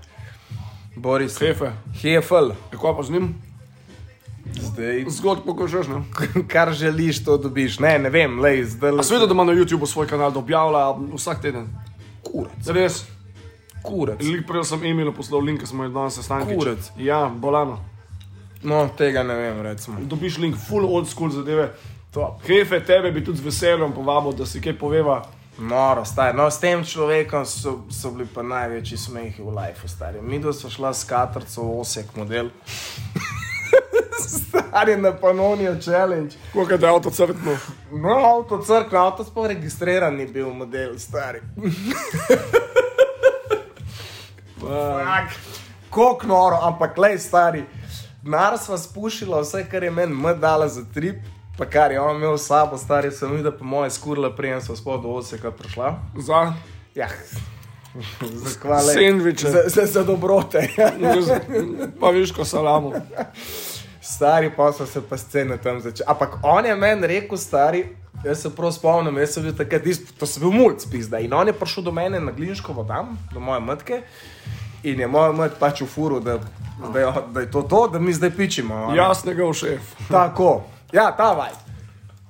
[0.96, 1.38] Boris.
[1.40, 1.72] Hefe.
[2.02, 2.52] Hefel.
[2.70, 3.47] Kako pa z njim?
[4.54, 6.02] Zdaj, Zgodb pokažeš, ne?
[6.52, 7.78] kar želiš, to dobiš.
[7.78, 10.94] Ne, ne vem, lej, zdaj A sveda, da ima na YouTubu svoj kanal, da objavlja
[11.14, 11.68] vsak teden.
[12.22, 12.68] Kurac.
[12.68, 13.04] Res.
[13.82, 14.22] Kurac.
[14.22, 16.56] Lik prej sem Emil poslal link, smo jih danes sestanki.
[16.56, 16.90] Kurac.
[16.98, 17.78] Ja, bolano.
[18.62, 20.00] No, tega ne vem, recimo.
[20.00, 21.70] Dobiš link, full old school zadeve.
[22.12, 22.42] Top.
[22.46, 25.22] Hefe, tebe bi tudi z veseljem povabil, da si kaj poveva.
[25.58, 26.36] Noro, stari.
[26.36, 30.22] No, s tem človekom so, so bili pa največji smehi v lifeu, stari.
[30.22, 32.52] Mi dva sva šla s katrco v osek model.
[34.28, 36.36] Stari na Panonijo challenge.
[36.52, 37.56] Koliko je avto crkno?
[37.92, 41.40] No, avto crkva, avto sploh registriran ni bil model, stari.
[45.90, 47.64] Kok noro, ampak lej, stari.
[48.22, 51.16] Nar sva spušila vse, kar je meni m dala za trip.
[51.58, 54.76] Pa kar je on imel s sabo, stari sem videl, pa moje skurla, prijem sva
[54.76, 55.94] spod do oseka prišla.
[56.16, 56.52] Za
[56.94, 57.08] Ja,
[58.22, 58.94] zahvale.
[58.94, 59.50] Sendviče.
[59.50, 60.68] Za, za, za dobrote.
[62.00, 62.92] pa viš, ko salamo.
[64.08, 66.06] Stari pa so se pa scene tam začeli.
[66.08, 67.84] Ampak on je meni rekel, stari,
[68.24, 69.82] jaz se prav spomnim, jaz sem bil takrat,
[70.18, 71.18] to sem bil mulj spizda.
[71.18, 74.02] In on je prišel do mene na Glinško vodam, do moje matke.
[74.82, 76.38] In je moj mat pač v furu, da,
[76.92, 78.86] da, je, da je to to, da mi zdaj pičimo.
[78.88, 78.96] ne.
[78.96, 79.94] Jasnega v šef.
[80.14, 81.52] Tako, ja, ta vaj.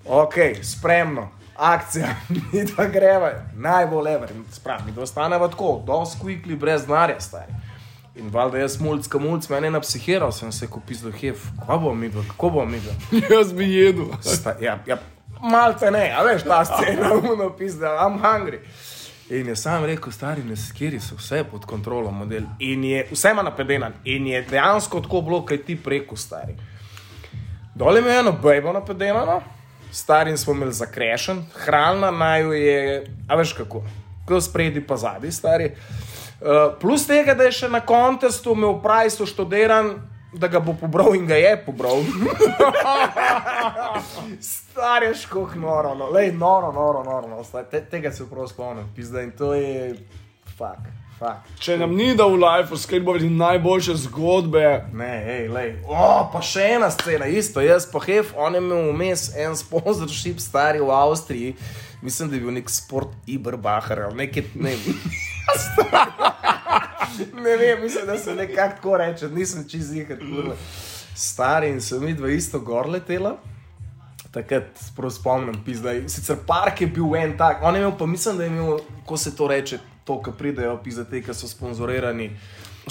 [0.09, 2.15] Ok, spremno, akcija,
[2.53, 7.53] mi dva greva, najbolj lever, spravi, mi dva staneva tako, dosti kvikli, brez denarja, stari.
[8.19, 12.01] In valjda jaz mulj, kamulj, mene na psihiral, sem se kupil do hef, kako bom
[12.01, 12.95] mi dva, kako bom mi dva.
[13.31, 14.11] Jaz bi jedel.
[14.23, 14.99] Sta, ja, ja,
[15.43, 18.59] malte ne, a veš, ta scena, uno pizda, I'm hungry.
[19.31, 22.49] In je sam rekel, stari, ne skiri so vse pod kontrolo model.
[22.59, 23.93] In je vse ima napedenan.
[24.05, 26.57] In je dejansko tako bilo, kaj ti preko stari.
[27.75, 29.41] Dole mi je eno bejbo napedenano,
[29.93, 33.83] stari smo imeli zakrešen, hranila naj jo je, a veš kako,
[34.27, 35.71] kot spredi pa zadnji stari.
[36.39, 39.97] Uh, plus tega, da je še na kontestu imel prajsto študiran,
[40.33, 42.05] da ga bo pobral in ga je pobral.
[44.51, 46.11] Stareš, kot noro, no.
[46.15, 47.27] Lej, noro, noro, noro.
[47.27, 47.43] No.
[47.45, 49.97] Stari, Te, tega se prav spomnim, pizda in to je,
[50.55, 50.87] fuck,
[51.19, 51.49] fuck.
[51.59, 54.65] Če nam ni dal v life, skateboardi najboljše zgodbe.
[54.95, 55.75] Ne, hej, lej.
[55.91, 60.39] O, pa še ena scena, isto, jaz pa hef, on je imel vmes en sponsorship
[60.45, 61.57] stari v Avstriji,
[62.05, 65.03] mislim, da je bil nek sport Iberbacher ali nekaj, ne vem.
[67.43, 70.09] ne vem, mislim, da se nekako tako reče, nisem čez jih,
[71.15, 73.37] stari in sem vidva isto gor letela.
[74.31, 74.65] Takrat
[75.11, 75.91] spomnim, pizda.
[76.09, 79.17] Sicer park je bil en tak, on je imel pa, mislim, da je imel, ko
[79.17, 82.31] se to reče, to, ki pridejo, pizda, te, ki so sponzorirani.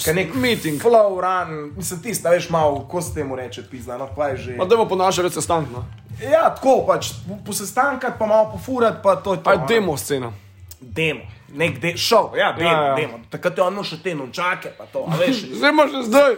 [0.04, 0.82] Kaj nek Meeting.
[0.82, 4.56] Flow run, mislim, tista, veš, malo, ko se temu reče, pizda, no, pa je že.
[4.58, 5.84] Pa dajmo po naše reče stank, no.
[6.22, 9.44] Ja, tako pač, po- posestankati, pa malo pofurati, pa to je to.
[9.44, 9.66] Pa je a ne.
[9.68, 10.32] demo scena.
[10.80, 11.24] Demo,
[11.58, 12.88] nek de, šov, ja, demo, Ja, ja, ja.
[12.88, 12.94] ja.
[12.94, 13.18] demo.
[13.30, 15.42] Takrat je on še te nončake, pa to, a veš.
[15.58, 16.36] Zdaj imaš že zdaj.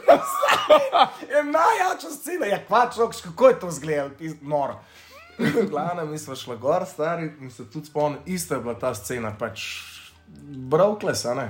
[1.34, 4.80] je najjača scena, ja, kvač, roks, kako je to izgledalo, pizda, noro.
[5.70, 9.32] Glavno, mi smo šli gor, stari, in se tudi spomnim, isto je bila ta scena,
[9.38, 9.60] pač
[10.72, 11.48] bravkles, a ne.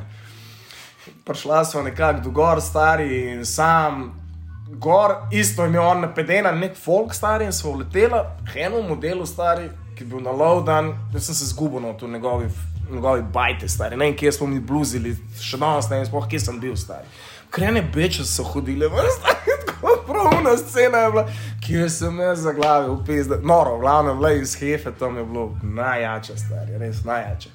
[1.25, 4.11] Prišla smo nekako do gor, stari in sam.
[4.71, 9.27] Gor, isto je imel on napeden, nek folk stari in smo letela, k enemu modelu
[9.27, 9.67] stari,
[9.99, 12.47] ki je bil na lowdan, jaz sem se zgubil na to njegovi,
[12.93, 16.41] njegovi bajte stari, ne vem, kje smo mi bluzili, še danes ne vem, sploh kje
[16.41, 17.09] sem bil stari.
[17.51, 19.35] Krene beče so hodile, vrsta,
[19.67, 21.25] tako pravna scena je
[21.67, 23.39] ki sem jaz za glave upizda.
[23.43, 27.51] Noro, v glavnem, le iz hefe, tam je bilo najjače stari, res najjače.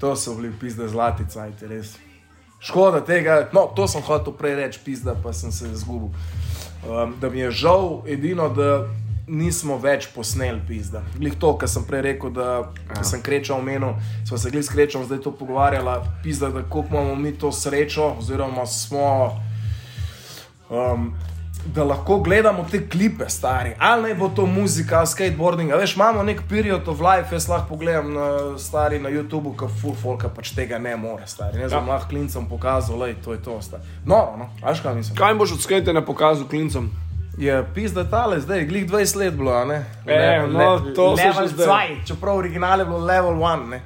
[0.00, 1.96] To so bili pizde zlati cajti, res.
[2.60, 6.10] Škoda tega, no, to sem hotel prej reči, pizda, pa sem se izgubil.
[6.88, 8.86] Um, da mi je žal, edino, da
[9.26, 11.02] nismo več posneli pizda.
[11.18, 13.04] Glih to, kar sem prej rekel, da ja.
[13.04, 13.94] sem krečal omenil,
[14.28, 18.14] smo se glih s krečom zdaj to pogovarjala, pizda, da koliko imamo mi to srečo,
[18.18, 19.36] oziroma smo
[20.70, 21.12] um,
[21.66, 23.74] da lahko gledamo te klipe, stari.
[23.78, 25.72] Ali naj bo to muzika, ali skateboarding.
[25.72, 29.70] a Veš, imamo nek period of life, jaz lahko pogledam na, stari, na YouTubu, kot
[29.80, 31.58] full folk, pač tega ne more, stari.
[31.58, 31.92] Ne znam Ja.
[31.92, 33.62] lahko klincem pokazal, lej, to je to.
[33.62, 33.82] Stari.
[34.06, 35.16] No, no, veš kaj mislim.
[35.16, 36.90] Kaj boš od skate pokazal klincem?
[37.38, 39.84] Je pizda tale, zdaj, glih 20 let bilo, ne?
[40.06, 40.58] E, no,
[40.94, 41.88] to se level že zdaj.
[41.96, 43.80] 2, čeprav original je bilo level 1, ne?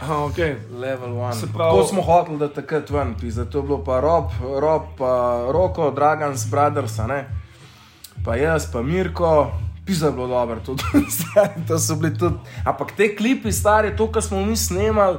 [0.00, 0.54] Aha, okay.
[0.72, 1.32] Level 1.
[1.34, 3.44] Se pravi- To smo hoteli, da takrat ven, pizda.
[3.44, 4.24] To je bilo pa Rob,
[4.60, 5.12] Rob pa
[5.50, 7.24] Roko, Dragans Brothers, ne?
[8.24, 9.50] Pa jaz, pa Mirko,
[9.86, 10.82] pizda je bilo dobro, tudi
[11.12, 12.34] stari, to so bili tudi.
[12.64, 15.18] Ampak te klipi, stari, to, kar smo mi snemali,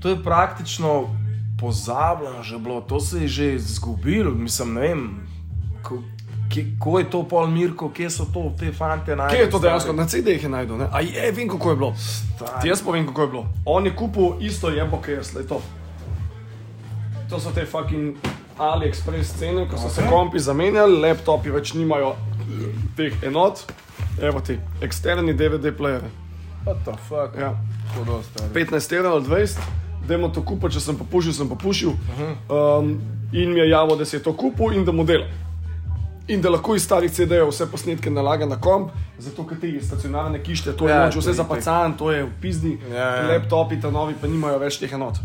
[0.00, 1.08] to je praktično
[1.56, 5.28] pozabljeno že bilo, to se je že izgubilo, mislim, ne vem.
[6.52, 9.30] Ko, kje- Ko je to pol Mirko, kje so to te fante najbolj?
[9.30, 9.92] Kje je to dejansko?
[9.92, 10.86] Na CD-jih je najdel, ne?
[10.92, 11.94] A je, vem kako je bilo.
[12.60, 13.44] Ti jaz povem, kako je bilo.
[13.66, 15.62] On je kupil isto jebo, kot jaz, le to.
[17.28, 18.16] To so te fucking
[18.58, 20.08] AliExpress cene, ko so se Ok.
[20.08, 22.14] kompi zamenjali, laptopi več nimajo
[22.96, 23.64] teh enot.
[24.20, 26.02] Evo ti, eksterni DVD player.
[26.66, 27.38] What the fuck?
[27.38, 27.56] Ja.
[28.24, 28.52] Stari.
[28.54, 29.58] 15 evrov ali 20,
[30.08, 31.90] dajmo to kupiti, če sem popušil, sem popušil.
[32.48, 33.00] Um,
[33.32, 35.26] in mi je javil, da si je to kupil in da mu dela.
[36.28, 40.38] In da lahko iz starih CD-jev vse posnetke nalaga na komp, zato ker ti stacionarne
[40.42, 43.26] kište, to je Ja, ja, vse zapacan, to je v pizdi, Ja, ja.
[43.32, 45.18] laptopi, ta novi pa nimajo več teh enot.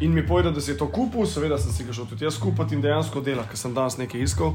[0.00, 2.38] In mi povedal, da si je to kupil, seveda sem si ga šel tudi jaz
[2.38, 4.54] kupiti in dejansko dela, ker sem danes nekaj iskal.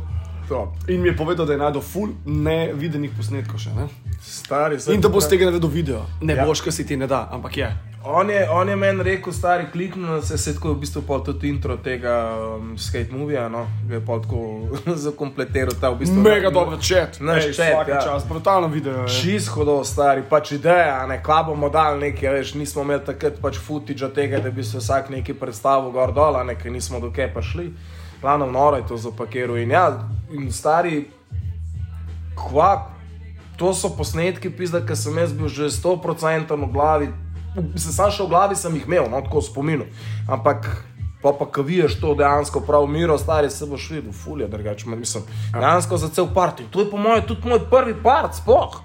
[0.51, 0.75] Top.
[0.87, 3.71] In mi je povedal, da je najdel full nevidenih posnetkov še.
[3.71, 3.87] Ne?
[4.19, 6.01] Stari, In da to boš tega naredil video.
[6.21, 6.43] Ne Ja.
[6.43, 7.69] boš, ker si ti ne da, ampak je.
[8.03, 11.49] On je, on je meni rekel, stari kliknil, se je tako v bistvu pol tudi
[11.49, 14.39] intro tega um, skate movija, no, je pol tako
[15.05, 16.17] zakompletiral ta v bistvu.
[16.17, 18.01] Mega dober čet, Naš Ej, chat, vsak ja.
[18.01, 19.05] čas, brutalno video.
[19.05, 19.07] je.
[19.07, 23.61] Čist hodo, stari, pač ideja, ne, kva bomo dali nekaj, veš, nismo imeli takrat pač
[23.61, 27.29] footage tega, da bi se vsak nekaj predstavil gor dol, ne, ker nismo do kje
[27.33, 27.69] prišli.
[28.21, 29.85] Glavno noro je to zapakiral in ja,
[30.31, 31.07] in stari,
[32.35, 32.87] kva,
[33.57, 37.09] to so posnetki, pizda, ker sem jaz bil že 100% v glavi,
[37.75, 39.85] se sam še v glavi sem jih imel, no, tako spominu,
[40.27, 40.69] ampak
[41.19, 44.95] pa pa, ko vidiš to dejansko prav miro, stari se boš videl, fulje, drugače, ma-
[44.95, 46.61] mislim, dejansko za cel part.
[46.67, 48.79] To je po mojem tudi moj prvi part, sploh.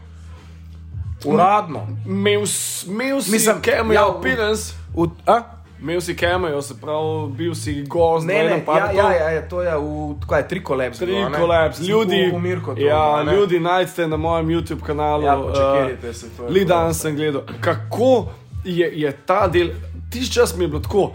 [1.25, 1.87] Uradno.
[2.07, 5.56] Imel s- imel si Mislim, cameo ja, ja, v- appearance, V, a?
[5.81, 9.63] Imel si cameo, se pravi, bil si gost, Ne, ne, ja, ja, ja, ja, to
[9.63, 11.05] je v, kaj, tri kolapse.
[11.05, 12.75] Tri kolaps, ljudi, v Mirko.
[12.75, 13.35] To, ja, ne?
[13.35, 15.25] ljudi najdete na mojem YouTube kanalu.
[15.25, 18.29] Ja, eh, počakajte se, to je Li danes sem gledal, kako
[18.65, 19.69] je, je ta del,
[20.11, 21.13] tisti čas mi je bilo tako.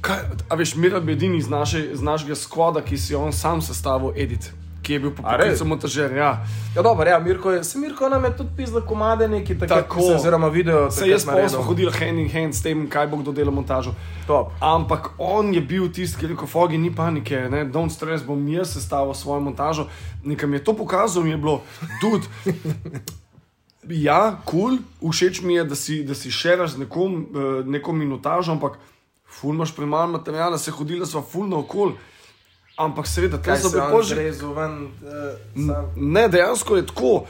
[0.00, 0.16] Kaj,
[0.48, 3.62] a veš, Miral bi edini iz, naše, iz našega skvoda, ki si je on sam
[3.62, 4.52] sestavil edit,
[4.84, 5.56] ki je bil po A res?
[5.56, 6.12] poklicu montažer.
[6.16, 6.44] Ja.
[6.76, 10.00] Ja, dobro, ja, Mirko je, se Mirko nam je tudi pisal komade neki, tako, Tako.
[10.00, 10.90] se, oziroma video.
[10.90, 13.94] Se jaz pa smo hodili hand in hand s tem, kaj bo kdo delal montažo.
[14.26, 14.52] Top.
[14.60, 18.48] Ampak on je bil tisti, ki je rekel: Fogi, ni panike, ne, don't stress, bom
[18.48, 19.88] jaz sestavil svojo montažo.
[20.24, 21.62] Nekam je to pokazal, mi je bilo,
[22.00, 22.28] tudi.
[23.88, 27.92] Ja, kul, cool, všeč mi je, da si, da si šeraš z nekom, eh, neko
[27.92, 28.78] minutažo, ampak
[29.28, 31.92] ful imaš premalo materijala, se hodila sva ful na okol.
[32.76, 33.68] Ampak seveda, to Kaj se
[34.54, 35.92] ven, uh, sam.
[35.96, 37.24] Ne, dejansko je tako.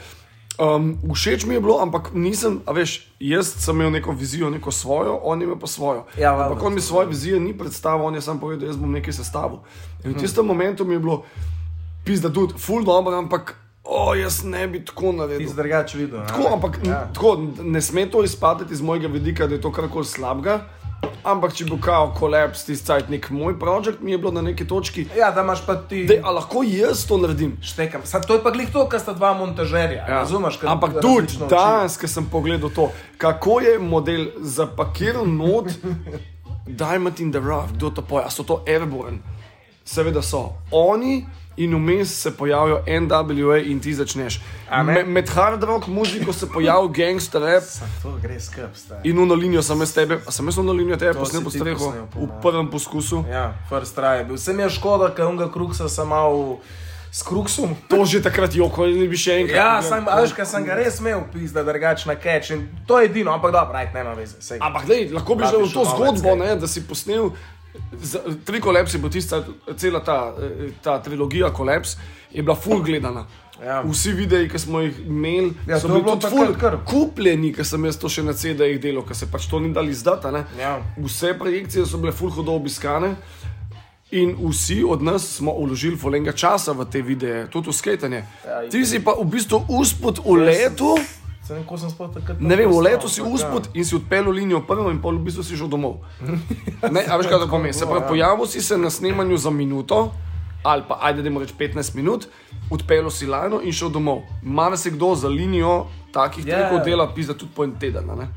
[0.55, 4.71] Um, všeč mi je bilo, ampak nisem, a veš, jaz sem imel neko vizijo, neko
[4.71, 6.05] svojo, on imel pa svojo.
[6.17, 8.91] Ja, valjda, ampak on mi svoje vizije ni predstavil, on je sam povedal, jaz bom
[8.91, 9.59] nekaj sestavil.
[10.05, 11.23] In v tistem momentu mi je bilo,
[12.07, 15.49] pizda, tudi, full dobro, ampak, o, jaz ne bi tako naredil.
[15.49, 16.23] si drugače videl.
[16.27, 16.91] Tako, ampak Ja.
[16.91, 17.09] ja.
[17.13, 20.61] tako, ne sme to izpadati iz mojega vidika, da je to karkoli slabega.
[21.23, 24.67] Ampak če bo kao kolaps, tisti cajt nek moj projekt, mi je bilo na neki
[24.67, 26.03] točki, Ja, da imaš pa ti.
[26.05, 27.57] da lahko jaz to naredim.
[27.61, 28.01] Štekam.
[28.03, 29.95] Sad, to je pa glih to, kar sta dva montažerja.
[29.99, 30.19] Ja.
[30.19, 30.57] Razumeš?
[30.57, 31.47] ker Ampak različno tudi učijo.
[31.47, 32.85] danes, ko sem pogledal to,
[33.17, 35.65] kako je model zapakiral not,
[36.79, 39.17] Diamond in the Rough, kdo to poje, a so to Airborne.
[39.85, 41.25] Seveda so oni.
[41.57, 44.41] In vmes se pojavijo NWA in ti začneš.
[44.71, 44.83] Ne?
[44.83, 47.63] Me, med hard rock muziko se pojavi gangster rap
[48.03, 49.09] to gre skrb, stari.
[49.09, 51.91] in uno linijo sem jaz tebe, a sem jaz uno linijo tebe posnel po strehu
[51.91, 52.41] v mojem.
[52.41, 53.23] prvem poskusu.
[53.31, 54.35] Ja, first try je bil.
[54.35, 56.59] Vsem je škoda, ker unga kruksa sem mal
[57.15, 57.75] s kruksom.
[57.87, 59.55] To že takrat joko, ne bi še enkrat.
[59.55, 62.51] Ja, sem, a veš, ker sem ga res imel pis, da drugač na catch.
[62.51, 64.35] In to je edino, ampak dobro, right, nema veze.
[64.43, 64.59] Sej.
[64.59, 67.31] Ampak, lej, lahko bi že v to zgodbo, ne, da si posnel.
[68.45, 69.43] Tri kolapsi, bo tista
[69.77, 71.97] cela ta, eh, ta trilogija kolaps,
[72.31, 73.25] je bila full gledana.
[73.57, 73.81] Ja.
[73.81, 76.77] Vsi videi, ki smo jih imeli, Ja, so je bili tudi full kar.
[76.85, 79.91] kupljeni, ker sem jaz to še na CD-jih delal, ker se pač to ni dali
[79.91, 80.27] izdati.
[80.27, 80.43] a ne.
[80.59, 80.81] Ja.
[80.97, 83.15] Vse projekcije so bile full hudo obiskane.
[84.11, 88.23] In vsi od nas smo uložili volenga časa v te videe, tudi v sketanje.
[88.45, 91.24] Ja, Ti si pa v bistvu uspod v letu, Se
[91.77, 92.39] sem sploh takrat.
[92.39, 95.23] Ne vem, v letu si ampak uspod in si odpeljal linijo prvo in pol v
[95.23, 96.01] bistvu si šel domov.
[96.91, 97.71] Ne, a veš, kaj to pomeni?
[97.71, 98.07] Se pravi, Ja.
[98.07, 100.11] pojavil si se na snemanju za minuto,
[100.63, 102.27] ali pa ajde, da reč 15 minut,
[102.69, 104.21] odpeljal si lajno in šel domov.
[104.41, 106.55] Mame se kdo za linijo takih Ja.
[106.59, 108.05] trikov dela, pisa tudi po en teden.
[108.07, 108.27] ne?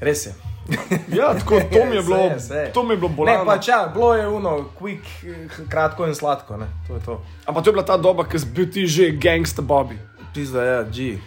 [0.00, 0.34] Res je.
[1.10, 2.72] Ja, tako to mi je bilo, Saj je, saj je.
[2.72, 3.44] to mi je bilo Ne, bolano.
[3.46, 5.02] pa če, bilo je uno, quick,
[5.66, 7.14] kratko in sladko, ne, to je to.
[7.46, 9.96] Ampak to je bila ta doba, ki si bil ti že gangsta Bobby.
[10.30, 11.18] Pizda, ja, G.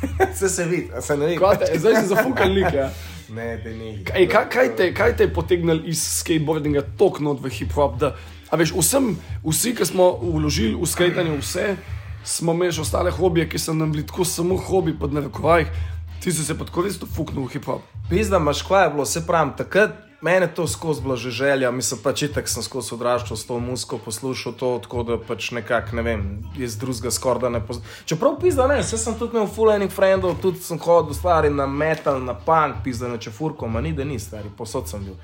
[0.34, 1.40] Vse se vidi, a se ne vidi.
[1.58, 2.72] Te- Zdaj si zafukal lik.
[2.74, 2.90] Ja.
[3.28, 4.04] Ne, da ni.
[4.14, 7.96] Ej, kaj, kaj, te, kaj te je potegnilo iz skateboardinga tako not v hip-hop?
[7.98, 8.12] Da,
[8.46, 11.64] a veš, vsem, vsi, ki smo vložili v skajtanje, vse,
[12.22, 15.66] smo imeli še ostale hobije, ki so nam bili tako samo hobi pod narekovajih,
[16.22, 17.82] ti si se pa tako res fuknil v hip-hop.
[18.06, 22.00] Pizda, imaš kva je bilo, se pravim, takrat mene to skozi bila že želja, mislim
[22.02, 26.02] pač itak sem skozi odraščal s to muziko, poslušal to, tako da pač nekako, ne
[26.02, 26.22] vem,
[26.58, 27.86] iz drugega skorda ne poznam.
[28.04, 31.66] Čeprav pizda ne, vse sem tudi imel full enih frendov, tudi sem hodil stvari na
[31.66, 35.16] metal, na punk, pizda na čefurko, ma ni da ni stari, posod sem bil.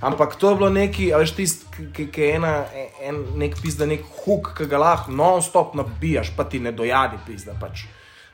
[0.00, 2.54] Ampak to je bilo neki, veš tisti, ki je ena,
[3.02, 7.54] en, nek pizda, nek huk, ki ga lahko non-stop nabijaš, pa ti ne dojadi pizda
[7.60, 7.86] pač.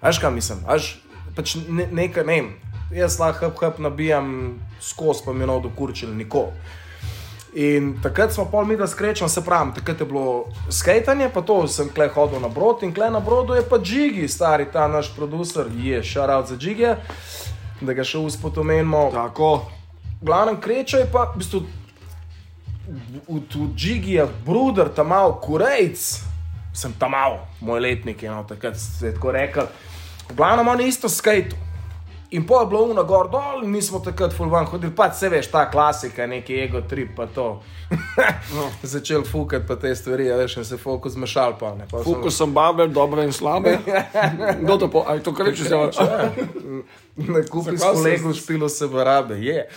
[0.03, 0.95] Veš kaj mislim, veš,
[1.37, 2.55] pač ne, nekaj, ne vem,
[2.91, 6.53] jaz lahko hop, hop nabijam skozi, pa mi je nodo kurčil nikoli.
[7.57, 11.63] In takrat smo pol mi da skrečali, se pravi, takrat je bilo skajtanje, pa to
[11.69, 15.15] sem kle hodil na brod in kle na brodu je pa Džigi, stari ta naš
[15.17, 16.97] producer, je šaral za Džige,
[17.81, 19.09] da ga še uspod omenimo.
[19.15, 19.63] Tako,
[20.21, 21.59] V glavnem kreča je pa v bistvu
[22.89, 26.01] v, v Džigijah, Bruder, tam mal, Kurejc,
[26.73, 29.69] sem tam mal, moj letnik je no, takrat se je tako rekel.
[30.33, 31.66] V glavnem on je isto skajtu.
[32.31, 35.13] In po je bilo uno gor dol, in mi smo takrat full van hodili, pa
[35.15, 37.63] se veš, ta klasika, neki ego trip, pa to.
[38.55, 38.67] no.
[38.83, 41.87] Začel fukati pa te stvari, a veš, in se fokus zmešal pa ne.
[41.91, 43.79] Pa fuku sem babel, dobre in slabe.
[44.63, 45.91] Kdo to po, aj to kar reče se vam.
[47.17, 49.69] Na kupi s kolegom špilo se barabe, je.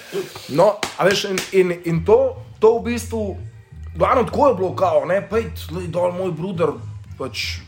[0.50, 3.38] No, a veš, in, in, in to, to v bistvu,
[3.96, 6.74] glavno tako je bilo, kao, ne, pejt, dol moj bruder,
[7.18, 7.60] pač,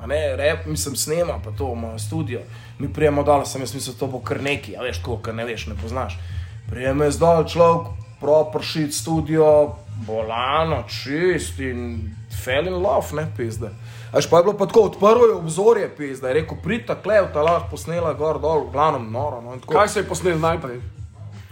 [0.00, 2.40] a ne, rep, mislim, snema, pa to, ima studio.
[2.78, 5.46] Mi prijemo dol, sem jaz mislil, to bo kar neki, a veš, tako, kar ne
[5.48, 6.18] veš, ne poznaš.
[6.70, 9.46] Prijeme jaz dol človek, proper shit studio,
[10.06, 13.70] bolano, čist in fell in love, ne, pizda.
[14.12, 17.42] Až pa je bilo pa tako, odprlo je obzorje, pizda, je rekel, pridite, klev, ta
[17.42, 19.74] lahko posnela gor dol, v glavnem noro, no, tako.
[19.74, 20.80] Kaj se je posnel najprej?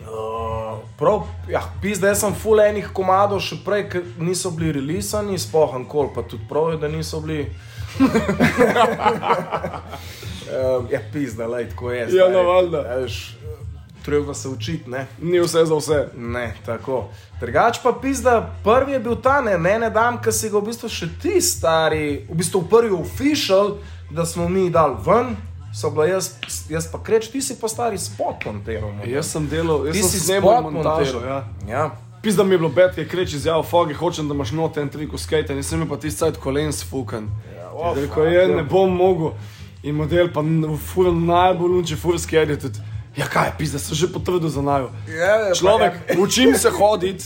[0.01, 5.39] Uh, prav, ja, pizda, jaz sem full enih komadov še prej, ki niso bili releasani,
[5.39, 7.51] spohan kol, pa tudi prav je, da niso bili.
[10.79, 12.09] um, ja, pizda, lej, tako je.
[12.17, 12.79] Ja, no, valjda.
[12.79, 13.37] Ja, veš,
[14.05, 15.07] Treba se učiti, ne?
[15.21, 16.09] Ni vse za vse.
[16.17, 17.09] Ne, tako.
[17.41, 20.71] Drugač pa pizda, prvi je bil ta, ne, ne, ne dam, ki si ga v
[20.71, 23.77] bistvu še ti stari, v bistvu prvi official,
[24.11, 25.37] da smo mi dal ven,
[25.77, 26.33] so bila jaz,
[26.73, 28.97] jaz pa kreč, ti si pa stari spot monteral.
[29.05, 31.21] Jaz sem delal, jaz Ti sem si snemal spot montažo.
[31.27, 31.45] Ja.
[31.69, 31.85] Ja.
[32.25, 35.13] Pizda mi je bilo bed, ki je kreč izjavil, fogi, hočem, da imaš noten trik
[35.13, 37.29] v skate, nisem imel pa ti cajt kolen sfukan.
[37.73, 38.57] o, Ja, Rekel fuck, je, ja.
[38.57, 39.37] ne bom mogel.
[39.83, 42.79] In model pa n- ful najbolj unče, ful skedi tudi.
[43.17, 44.91] Ja, kaj pizda, sem že potrdil za najo.
[45.09, 46.19] Ja, ja, pa Človek, ja.
[46.19, 47.25] učim se hoditi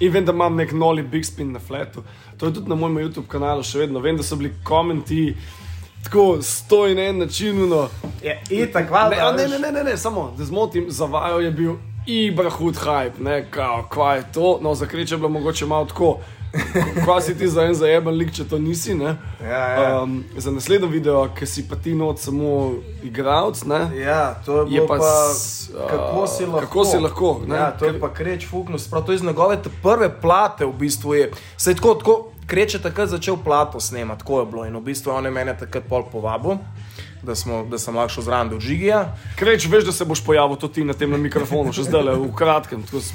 [0.00, 2.02] in vem, da imam nek noli big spin na flatu.
[2.36, 4.00] To je tudi na mojem YouTube kanalu še vedno.
[4.00, 5.36] Vem, da so bili komenti
[6.04, 7.68] tako stoj na en način.
[7.68, 7.88] No.
[8.22, 12.76] Je, itak, valjda, ne, ne, ne, ne, ne, samo da zmotim, zavajo je bil ibrahud
[12.76, 14.58] hype, ne, kao, kva je to.
[14.62, 16.18] No, za kreče je bilo mogoče malo tako.
[17.04, 19.16] Kva si ti za en zajeben lik, če to nisi, ne?
[19.40, 20.02] Ja, ja.
[20.02, 23.62] Um, za naslednji video, ki si pa ti not samo igralec?
[23.96, 26.60] Ja, to je Je pa pa, s- kako si lahko.
[26.60, 27.56] kako si lahko, ne?
[27.56, 31.14] Ja, to je Ker- pa kreč fuknus, prav to iz njegove prve plate v bistvu
[31.14, 31.26] je.
[31.56, 32.14] Sej tako, tako
[32.46, 35.56] kreč je takrat začel plato snemati, tako je bilo in v bistvu on je mene
[35.56, 36.58] takrat pol povabil.
[37.20, 38.98] Da, smo, da sem lahko zraven do Džigija.
[39.34, 42.28] Kreč, veš, da se boš pojavil tudi ti na tem na mikrofonu, še zdaj, v
[42.30, 43.14] kratkem, tako s-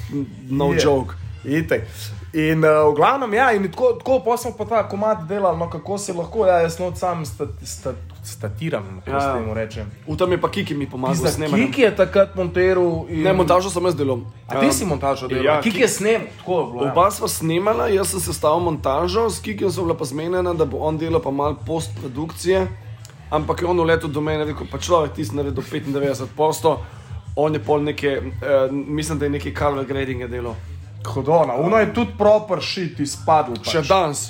[0.50, 0.82] no Je.
[0.82, 1.14] joke.
[1.46, 1.86] Itek.
[2.32, 5.98] In uh, v glavnem, ja, in tako, tako smo pa ta komat delali, no kako
[5.98, 9.22] si lahko, ja, jaz not sam stat, stat, statiram, kako Ja.
[9.22, 9.86] se temu rečem.
[10.08, 11.68] V tem je pa Kiki mi pomagal s Zdaj, snemanjem.
[11.68, 13.10] Kiki je takrat monteral.
[13.10, 13.24] In...
[13.24, 14.20] Ne, montažo sem jaz delal.
[14.46, 15.44] A ti Um, si montažo delal?
[15.44, 16.86] ja, Kiki je snemal, tako je bilo.
[16.86, 16.92] ja.
[16.92, 20.78] Oba sva snemala, jaz sem sestavil montažo, s Kikijem so bila pa zmenjena, da bo
[20.80, 22.68] on delal pa malo postprodukcije,
[23.32, 26.78] ampak je on v letu do mene rekel, pa človek ti si naredil 95%,
[27.36, 30.54] on je pol neke, eh, mislim, da je neki color grading delal.
[31.06, 33.56] Hodona, uno je tudi proper shit izpadl.
[33.60, 33.72] Pač.
[33.72, 34.26] Še danes.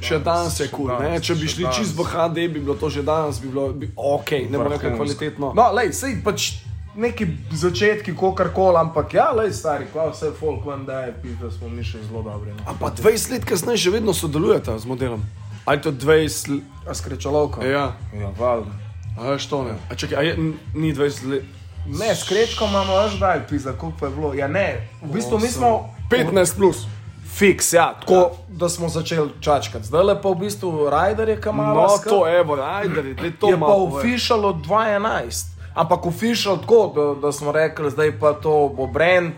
[0.00, 3.02] Še danes je kul, cool, če bi šli čist v HD, bi bilo to že
[3.02, 5.52] danes, bi bilo bi, ok, ne bo rekel kvalitetno.
[5.56, 6.60] No, lej, sej pač
[6.94, 11.72] neki začetki, kako koli, ampak ja, lej, stari, kva vse folk ven daje, pita smo
[11.72, 12.52] mi še zelo dobri.
[12.52, 12.62] No.
[12.68, 15.24] Ampak 20 let kasneje še vedno sodelujete z modelom.
[15.64, 16.64] Ali to 20 let?
[16.86, 17.64] A skrečalovka?
[17.64, 18.70] Ja, Ja, valjda.
[19.16, 19.74] a veš to ne.
[19.90, 20.36] A čakaj, a je,
[20.74, 21.44] ni 20 let.
[21.88, 24.34] Ne, s krečko imamo až daj, pisa, koliko je bilo.
[24.34, 26.86] Ja, ne, v bistvu mi smo 15 plus.
[27.34, 28.28] Fiks, ja, tako ja.
[28.48, 29.86] da smo začeli čačkati.
[29.86, 31.82] Zdaj le pa v bistvu Rajder je kamalo.
[31.82, 33.48] No, to je, evo, Rajder je to.
[33.48, 35.46] Je pa ufišalo 2.11.
[35.74, 39.32] Ampak ufišalo tako, da, da smo rekli, zdaj pa to bo brand,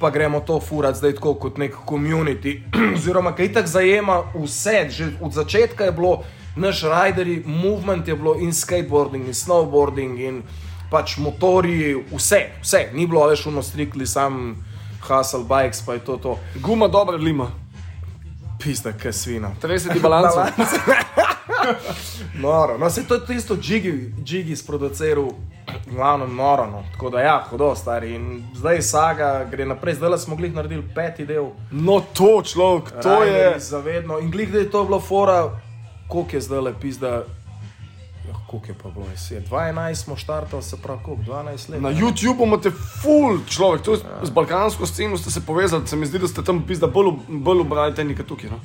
[0.00, 2.60] pa gremo to furati zdaj tako kot nek community.
[2.96, 6.22] Oziroma, kaj tako zajema vse, že od začetka je bilo
[6.56, 10.42] naš Rajder, movement je bilo in skateboarding, in snowboarding, in
[10.90, 12.88] pač motori, vse, vse.
[12.94, 14.56] Ni bilo več unostrikli sam.
[15.08, 16.16] Hustle bikes, pa je to.
[16.16, 16.38] to.
[16.54, 17.50] Guma dobra lima.
[18.62, 19.50] Pista, kaj svina.
[19.62, 20.34] 30 balans.
[22.42, 25.28] noro, no se to je isto, Jiggy, Jiggy sproduciral,
[25.90, 26.84] glavno noro, no.
[26.92, 28.14] tako da ja, hodo stari.
[28.14, 31.50] In zdaj saga gre naprej, zdaj smo glih naredili peti del.
[31.70, 33.60] No to človek, to Rajder je.
[33.60, 34.18] Zavedno.
[34.18, 35.50] In glih, da je to bilo fora,
[36.08, 37.22] koliko je zdaj le pizda.
[38.46, 39.06] Ja, koliko je pa bilo?
[39.30, 41.22] Je 12 smo štartali, se pravi, koliko?
[41.22, 41.82] 12 let.
[41.82, 41.88] Na?
[41.92, 46.18] YouTubu imate full človek, to je z balkansko sceno ste se povezali, se mi zdi,
[46.18, 48.50] da ste tam pizda bolj, bolj obrajte nekaj tukaj.
[48.50, 48.60] No?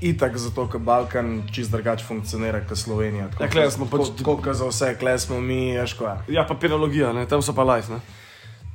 [0.00, 3.28] Itak zato, ker Balkan čist drugače funkcionira kot Slovenija.
[3.30, 6.16] Tako Ja, kle smo pač- kot za vse, kle smo mi, ješko.
[6.28, 7.26] Ja, papirologija, ne?
[7.28, 7.86] tam so pa live.
[7.88, 8.00] Ne?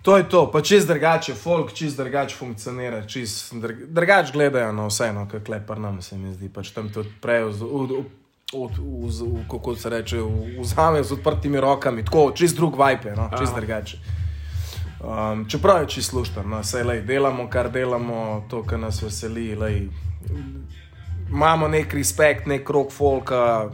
[0.01, 3.53] To je to, pa čist drugače, folk čist drugače funkcionira, čist
[3.88, 6.49] drugače gledajo na vse, no, kot klepar nam se mi zdi.
[6.49, 7.51] Pač tam tudi prej,
[8.54, 10.18] v, v, v, kako se reče,
[10.60, 13.98] vzame z odprtimi rokami, tako čist drug je, no, čist drugače.
[15.00, 19.56] Um, čeprav je čist luštan, no, sej lej, delamo, kar delamo, to, kar nas veseli,
[19.56, 19.89] lej,
[21.30, 23.70] imamo nek respekt, nek rok folka,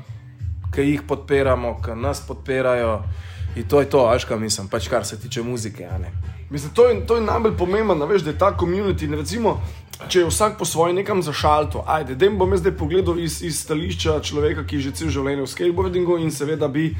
[0.73, 3.03] ki jih podpiramo, ki nas podpirajo.
[3.55, 5.85] In to je to, až kaj mislim, pač kar se tiče muzike.
[6.49, 9.05] Mislim, to je, to je najbolj pomembno, veš, da je ta komunity.
[9.15, 9.61] Recimo,
[10.07, 13.59] če je vsak po svoje nekam zašalto, ajde, da bom jaz zdaj pogledal iz, iz
[13.63, 16.95] stališča človeka, ki je že cel življenje v skateboardingu in seveda bi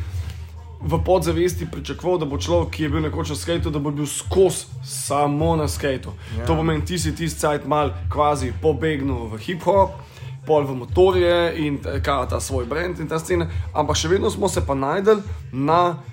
[0.83, 4.05] v podzavesti pričakoval, da bo človek, ki je bil nekoč na skateu, da bo bil
[4.05, 6.11] skozi samo na skateu.
[6.37, 6.45] Ja.
[6.45, 9.95] To pomeni, ti si tisti cajt mal kvazi pobegnil v hip-hop.
[10.43, 14.27] Pol v motorje in ta, ka- ta svoj brand in ta scena, ampak še vedno
[14.27, 15.23] smo se pa najdel
[15.55, 16.03] na,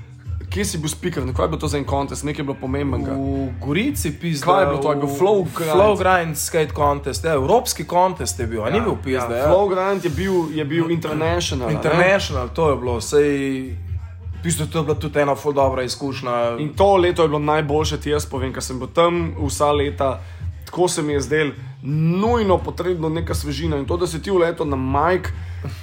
[0.51, 3.13] kje si bil speaker, kaj je bilo to za en kontest, nekaj je bilo pomembnega.
[3.13, 4.47] V Gorici pizda.
[4.47, 4.91] Kaj je bilo to?
[4.91, 5.73] Je bil v- Flow Grind?
[5.73, 9.31] Flow Grind skate contest, ja, evropski kontest je bil, a ni bil pizda.
[9.33, 11.65] Ja, Flow Grant je bil, je bil international.
[11.65, 11.75] a ne?
[11.75, 13.31] International, to je bilo, sej.
[14.43, 16.57] Pizda, to je bila tudi ena ful dobra izkušnja.
[16.59, 20.19] In to leto je bilo najboljše, ti jaz povem, ker sem bil tam vsa leta.
[20.65, 23.77] Tako se mi je zdelo, nujno potrebno neka svežina.
[23.77, 25.31] In to, da si ti uletel na Mike,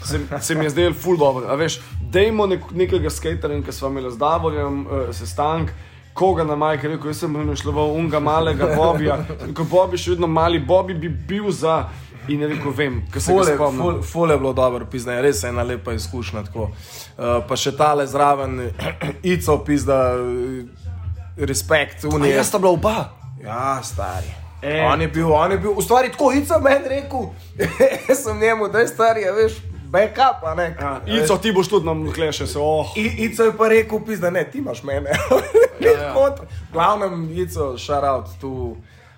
[0.04, 1.46] se, se mi je zdelo ful dobro.
[1.48, 5.70] A veš, dejmo nek, nekega skaterja, ki smo imeli z Davorjem uh, sestank.
[6.14, 9.20] Koga na Mike, rekel, jaz sem bil našloval unga malega Bobija.
[9.54, 11.84] Ko Bobi še vedno mali, Bobi bi bil za.
[12.28, 13.82] In je rekel, vem, kaj se Fule, spomnim.
[13.82, 16.44] ful, ful je bilo dobro, pizda, je res ena lepa izkušnja.
[16.44, 16.72] tako.
[17.18, 18.58] Uh, pa še tale zraven,
[19.24, 20.66] Ico, pizda, eh,
[21.38, 22.36] respekt, A unije.
[22.36, 22.96] jaz sta bila oba.
[23.44, 24.34] Ja, stari.
[24.62, 24.82] E.
[24.94, 27.20] On je bil, on je bil, v stvari tako, Ica meni rekel,
[28.10, 29.54] jaz sem njemu, da je stari, a veš,
[29.90, 30.76] backup, a ne.
[30.82, 32.98] Ja, Ico, ti boš tudi nam kleše, se oh.
[32.98, 35.12] I, Ico je pa rekel, pizda, ne, ti imaš mene.
[35.80, 36.36] Ja, ja.
[36.74, 38.76] Glavnem, Ico, shout out, tu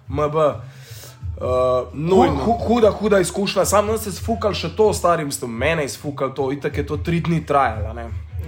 [0.07, 0.35] MB.
[0.35, 2.35] Uh, Nujno.
[2.35, 5.89] hu, hu, huda, huda izkušnja, sam nas je sfukal še to, stari, mislim, mene je
[5.89, 7.93] sfukal to, itak je to tri dni trajalo.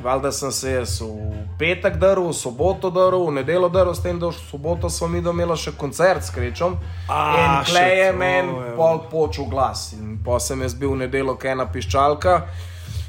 [0.04, 4.20] Valjda sem se jaz v petek daril, v soboto daril, v nedeljo daril, s tem,
[4.20, 6.78] da v soboto smo mi domela še koncert s Krečom.
[7.08, 8.74] A, in klej je meni ja.
[8.80, 9.92] pol počul glas.
[9.98, 12.36] In pa sem jaz bil v nedeljo kaj ena piščalka,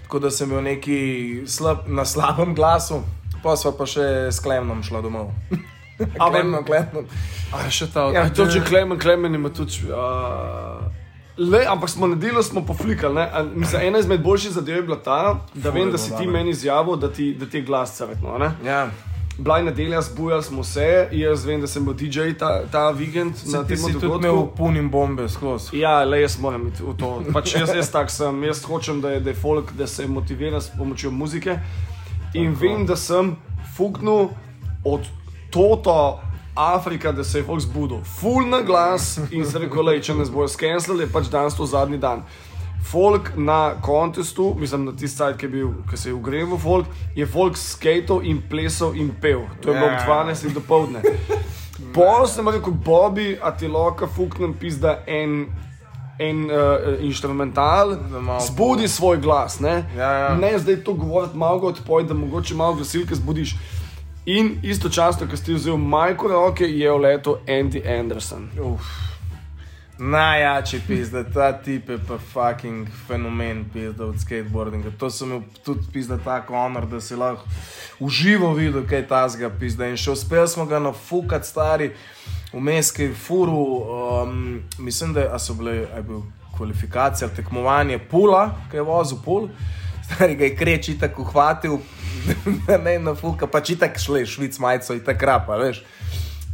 [0.05, 1.01] tako da sem bil neki
[1.49, 3.03] slab, na slabem glasu,
[3.43, 5.33] pa sva pa še s klemnom šla domov.
[6.03, 7.05] Klemnom, klemnom.
[7.55, 9.87] A še ta, Ja, to že klemen, klemen ima tudi.
[9.87, 11.02] Uh,
[11.39, 13.15] le, ampak smo na delu smo poflikali.
[13.15, 13.29] ne.
[13.33, 15.19] A, Mislim, ena izmed boljših zadev je bila ta,
[15.55, 16.33] da Ful vem, da si ti dobro.
[16.33, 18.53] meni izjavil, da ti, da ti je glas crkno.
[18.67, 18.91] Ja.
[19.39, 23.33] Bila je nedelja, zbujali smo se, jaz vem, da sem bil DJ ta, ta vikend
[23.47, 24.57] na Ti tem si tudi imel dogodku.
[24.57, 25.79] punim bombe skozi.
[25.79, 27.23] Ja, le jaz moram iti v to.
[27.33, 30.61] Pač jaz, jaz tak sem, jaz hočem, da je, da je folk, da se motivira
[30.61, 31.59] s pomočjo muzike.
[32.35, 32.61] In Tako.
[32.63, 33.37] vem, da sem
[33.77, 34.29] fuknil
[34.85, 35.01] od
[35.51, 36.21] toto
[36.55, 38.03] Afrika, da se je folk zbudil.
[38.21, 41.67] Full na glas in se rekel, le, če nas bojo skenslali, je pač danes to
[41.67, 42.23] zadnji dan.
[42.85, 46.87] Folk na kontestu, mislim na tisti sajt, ki, bil, ki se je ugreval, folk,
[47.17, 49.47] je folk skatal in plesal in pel.
[49.63, 50.25] To je bilo ob Ja.
[50.27, 51.01] 12 do povdne.
[51.95, 55.47] Pol sem rekel, Bobby, a ti lahko fuknem pizda en,
[56.19, 59.61] en uh, instrumental, Da malo zbudi svoj glas.
[59.61, 60.35] Ne, Ja, ja.
[60.35, 63.55] ne zdaj to govoriti, malo odpoj, da mogoče malo glasilke zbudiš.
[64.27, 68.49] In istočasno, ko si vzel majko roke, je v letu Andy Anderson.
[68.63, 68.87] Uf.
[69.99, 74.91] Najjači pizda, ta tip je pa fucking fenomen pizda od skateboardinga.
[74.99, 77.45] To sem imel tudi pizda tako honor, da si lahko
[78.01, 79.91] uživo videl, kaj je tazga pizda.
[79.91, 81.91] In še uspel smo ga nafukati stari
[82.53, 86.23] v meski furu, um, mislim, da so bile, je bil
[86.57, 89.49] kvalifikacija, tekmovanje pula, ki je vozil pul.
[90.15, 91.79] Stari ga je kreči tako uhvatil,
[92.67, 95.85] da ne nafuka, pa či tako šle, švic majico in tako rapa, veš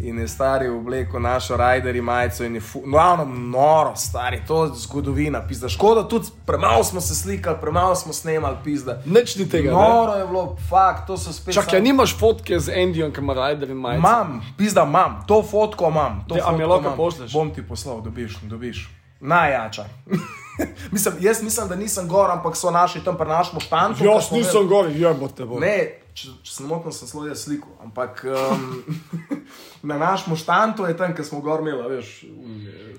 [0.00, 4.70] in je stari v obleko našo rajderi majico in je no, noro, stari, to je
[4.74, 5.68] zgodovina, pizda.
[5.68, 9.02] Škoda, tudi premalo smo se slikali, premalo smo snemali, pizda.
[9.06, 9.72] Nič ni tega.
[9.72, 10.20] Noro ne?
[10.20, 11.54] je bilo, fakt, to so spet.
[11.54, 11.84] Čakaj, sam...
[11.84, 13.98] nimaš fotke z Andijem, ki ima rajderi majico?
[13.98, 16.24] Imam, pizda, imam, to fotko imam.
[16.28, 17.32] To a mi lahko pošleš?
[17.32, 18.88] Bom ti poslal, dobiš, dobiš.
[19.20, 19.84] Najjača.
[20.94, 24.04] mislim, jaz mislim, da nisem gor, ampak so naši tam pri našem štantu.
[24.04, 25.46] Jaz nisem gor, jebote.
[25.60, 25.76] Ne,
[26.14, 27.70] če, če sem motil, sem slovo sliko.
[27.84, 28.82] Ampak um,
[29.90, 32.12] na našem štantu je tam, kjer smo gor imeli, veš,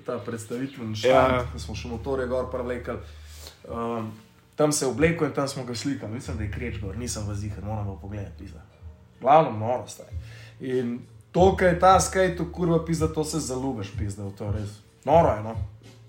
[0.06, 1.44] ta predstavitveni štant, ja.
[1.52, 2.98] ki smo še motore gor prevlekli.
[3.68, 4.10] Um,
[4.56, 6.12] tam se je oblekel in tam smo ga slikali.
[6.12, 8.50] Mislim, da je kreč gor, nisem v zihar, moram pa pogledati.
[9.20, 10.12] Glavno, noro staj.
[10.60, 10.98] In
[11.32, 14.78] to, kar je ta skate, kurva pizda, to se zalubiš, pizda, to je res.
[15.04, 15.54] Noro je, no.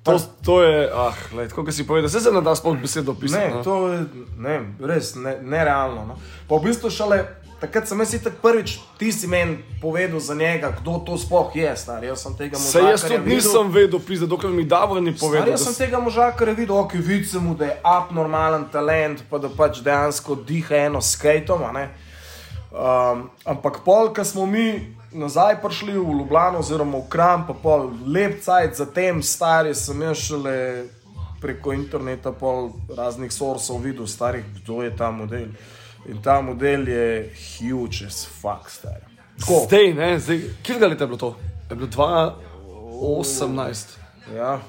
[0.04, 1.14] To, to je, ah,
[1.56, 3.44] kako si povedal, se ne da sploh besedo opisati.
[3.44, 3.64] Ne, no?
[3.64, 4.06] to je
[4.38, 6.06] ne, res ne, nerealno.
[6.06, 6.16] No.
[6.50, 7.22] Pa v bistvu šele
[7.62, 11.76] takrat sem jaz tako prvič, ti si meni povedal za njega, kdo to sploh je.
[11.78, 12.04] Star.
[12.04, 12.72] Jaz sem tega moža.
[12.72, 15.46] Se jaz tudi nisem vedel, pisa, dokler mi Davor ni povedal.
[15.46, 18.66] Star, jaz sem tega moža, ker je videl, ok, vidi se mu, da je abnormalen
[18.74, 21.62] talent, pa da pač dejansko diha eno skajtom.
[21.62, 27.90] Um, ampak pol, ki smo mi nazaj prišli v Ljubljano, oziroma v Kram, pa pol
[28.08, 30.86] lep cajt, zatem stari sem jaz šele
[31.42, 35.48] preko interneta, pol raznih sorsov videl, starih, kdo je ta model.
[36.10, 39.06] In ta model je huge, as fuck, stari.
[39.38, 41.36] Zdaj, ne, zdaj, kje je bilo to?
[41.70, 43.86] Je bilo 2018.
[44.36, 44.60] Ja.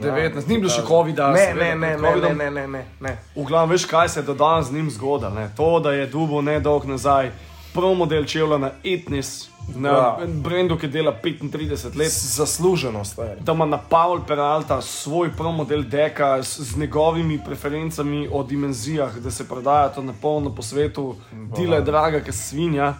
[0.00, 1.32] 19, ni bilo še COVID-a.
[1.36, 3.16] Ne, ne, ne, ne, ne, ne, ne, ne.
[3.36, 5.48] V glavnem, veš, kaj se je do danes z njim zgodilo.
[5.56, 7.28] To, da je dubo nedolg nazaj,
[7.74, 10.18] prvi model čevlja na etnis, na ja.
[10.26, 12.12] brendu, ki dela 35 let.
[12.12, 13.36] Zasluženo stvar.
[13.40, 19.18] Da ima na Paul Peralta svoj prvi model deka z, z njegovimi preferencami o dimenzijah,
[19.18, 21.16] da se prodaja to na polno po svetu,
[21.56, 22.94] dela je draga, ki svinja.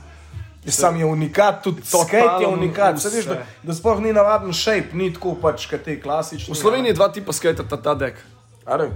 [0.66, 2.96] Sam je unikat, tudi skate je unikat.
[3.14, 6.54] Viš, da da sploh ni navaden shape, ni tako pač, kot te klasične.
[6.54, 8.14] V Sloveniji je dva tipa skate, ta, ta dek.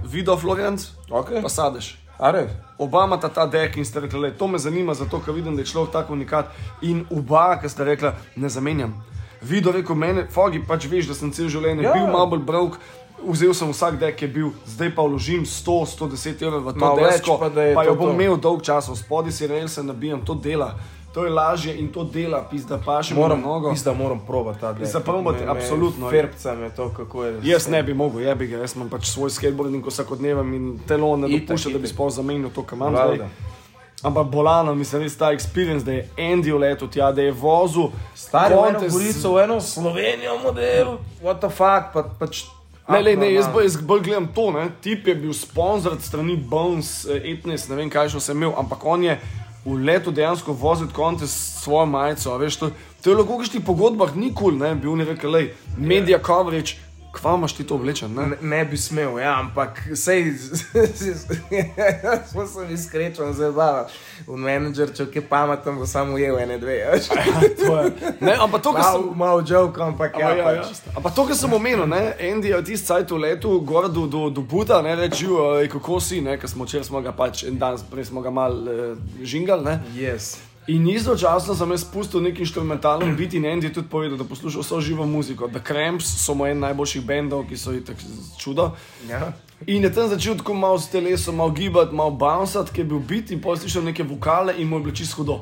[0.05, 1.41] Video Florence, okay.
[1.41, 1.97] pa Sadeš.
[2.77, 5.61] Obama ta ta dek in ste rekli, da to me zanima, zato ker vidim, da
[5.61, 6.49] je človek tako unikat.
[6.81, 8.93] In oba, ki ste rekli, ne zamenjam.
[9.41, 11.93] Videl je, meni, fogi pač veš, da sem cel življenje ja.
[11.93, 12.79] bil malo bolj brok.
[13.17, 16.89] Vzel sem vsak dek, ki je bil, zdaj pa vložim 100, 110 evrov v to
[17.01, 20.75] desko, pa, pa jo bom imel dolg čas, spodaj si rejal, se nabijam, to dela
[21.17, 23.71] to je lažje in to dela, pizda pa še moram mnogo.
[23.73, 24.85] Pizda moram probati ta del.
[24.85, 26.11] Za probati, absolutno.
[26.13, 27.39] Ferbca me to, kako je.
[27.43, 31.31] Jaz ne bi mogel, jebi ga, jaz imam pač svoj skateboarding vsakodneven in telo ne
[31.31, 33.23] dopušča, da bi sploh zamenil to, kar imam zdaj.
[34.05, 38.53] Ampak bolano, mislim, res ta experience, da je Andy letel tja, da je vozil stari
[38.53, 38.85] kontes...
[38.85, 40.93] eno gorico v eno Slovenijo model,
[41.23, 42.43] what the fuck, pa, pač.
[42.87, 44.69] Ne, ne, ne, jaz, jaz bolj gledam to, ne.
[44.85, 48.85] tip je bil sponzor strani Bones, eh, Etnis, ne vem kaj še sem imel, ampak
[48.85, 49.17] on je
[49.67, 52.37] v letu dejansko voziti konce s svojo majico.
[52.37, 52.69] Veš, to,
[53.01, 56.86] to je v logičnih pogodbah nikoli ne bi rekli, da je media coverage.
[57.17, 58.13] Kva imaš ti to oblečen?
[58.13, 58.27] Ne?
[58.27, 60.33] Ne, ne bi smel, ja, ampak sej,
[62.31, 63.87] smo se iskrečno zabavali.
[64.27, 66.77] V menedžer, če je pameten, bo samo ujel ene dve.
[66.77, 66.93] Ja,
[68.27, 70.29] ne, ampak to, kar sem malo joke, ampak ja.
[70.35, 70.65] ja, ja.
[70.95, 74.29] Ampak to, kar sem omenil, ne, Andy je tisti cajt v letu, gor do, do,
[74.29, 75.25] do Buda, ne reči,
[75.73, 78.53] kako si, ne, ker smo včeraj smo ga pač en dan, prej smo ga mal
[78.53, 78.93] uh,
[79.23, 79.79] žingali, ne.
[79.97, 80.37] Yes.
[80.67, 84.59] In istočasno sem jaz spustil nek instrumentalni bit in Andy je tudi povedal, da posluša
[84.59, 85.47] vso živo muziko.
[85.47, 88.71] The Cramps so moj en najboljših bendov, ki so jih tako čudo.
[89.09, 89.31] Ja.
[89.65, 92.99] In je tam začel tako malo s telesom, malo gibati, malo bouncati, ki je bil
[92.99, 95.39] bit in potem slišal neke vokale in mu je bilo čisto hudo.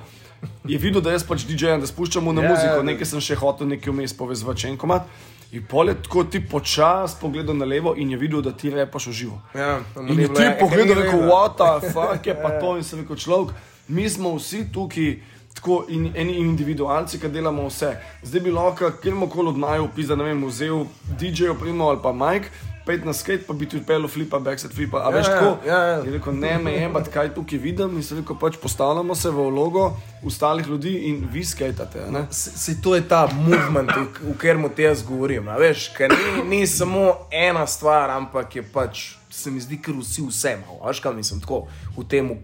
[0.64, 3.08] Je videl, da jaz pač DJ-jem, da spuščam na yeah, ja, muziko, yeah, ja, nekaj
[3.10, 5.10] sem še hotel nekaj vmes povezati, če enkomat.
[5.58, 9.10] In pol je tako ti počas pogledal na levo in je videl, da ti repaš
[9.10, 9.42] v živo.
[9.58, 13.18] Ja, in ti je pogledal, rekel, what the fuck je pa to in sem rekel,
[13.18, 13.56] človek
[13.88, 15.16] mi smo vsi tukaj.
[15.56, 17.94] Tako in eni individualci, ki delamo vse.
[18.24, 20.84] Zdaj bi lahko kjerkoli od naju, pisa, ne vem, vzel
[21.20, 22.52] DJ, opremo ali pa Mike,
[22.86, 24.98] pet na skate, pa bi ti odpeljal flipa, backside flipa.
[24.98, 25.68] A ja, veš, ko?
[25.68, 25.98] Ja, ja.
[26.06, 27.98] Je rekel, ne me je, ampak kaj tukaj vidim.
[27.98, 29.86] In se rekel, pač postavljamo se v vlogo
[30.26, 32.06] ostalih ljudi in vi skatate.
[32.32, 35.50] Se to je ta movement, v, v katerem ti jaz govorim.
[35.60, 40.58] Veš, ni, ni samo ena stvar, ampak je pač, se mi zdi, ker vsi vse
[40.60, 40.84] imamo.
[40.86, 41.66] Veš, kaj mislim, tako
[41.98, 42.36] v tem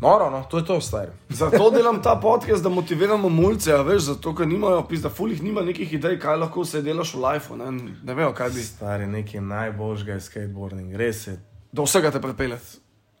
[0.00, 1.10] Noro, no, to je to, stari.
[1.28, 5.64] Zato delam ta podcast, da motiviramo mulce, a veš, zato ker nimajo, pizda, fulih nima
[5.66, 7.72] nekih idej, kaj lahko se delaš v lifeu, ne,
[8.04, 8.62] ne vejo, kaj bi.
[8.62, 11.34] Stari, nekaj najboljšega je skateboarding, res je.
[11.72, 12.60] Do vsega te prepele.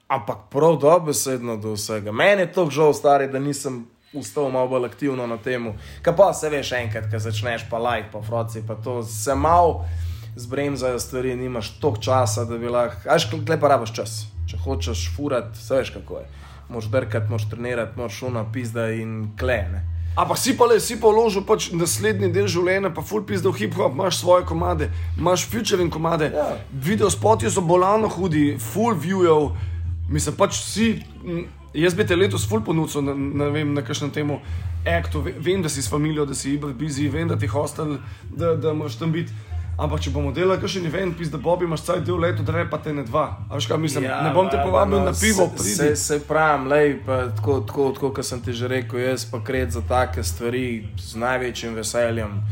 [0.08, 2.12] Ampak prav dobesedno do vsega.
[2.12, 5.72] Meni je to žal, stari, da nisem ustal malo bolj aktivno na tem.
[6.02, 9.82] Kaj pa se veš enkrat, ko začneš pa like, pa froci, pa to se malo
[10.36, 14.20] zbremzajo stvari, nimaš toliko časa, da bi lahko, ajš, klepa rabaš čas.
[14.48, 16.28] Če hočeš furati, se veš kako je.
[16.68, 19.84] Moš brkati, moš trenirati, moš šuna pizda in klene.
[20.18, 23.60] Ampak si pa le, si pa vložil pač naslednji del življenja, pa full pizda v
[23.60, 24.88] hip-hop, imaš svoje komade,
[25.18, 26.56] imaš futuring komade, Ja.
[26.72, 29.52] video spoti so bolano hudi, full viewjev,
[30.10, 30.88] mislim pač si,
[31.72, 34.40] jaz bi te letos full ponudil, na, vem, na kakšnem temu
[34.86, 37.98] aktu, Ve- vem, da si s familijo, da si ibr busy, vem, da ti hostel,
[38.36, 39.32] da, da moraš tam biti.
[39.78, 42.90] Ampak če bomo delali kakšen event, pizda Bobi, imaš cel del leto, da pa te
[42.92, 43.28] ne dva.
[43.46, 45.74] A veš kaj mislim, ja, ne bom te valjda, povabil no, na pivo, se- pridi.
[45.76, 49.38] Se, se pravim, lej, pa tako, tako, tako kot sem ti že rekel, jaz pa
[49.38, 52.42] kret za take stvari z največjim veseljem.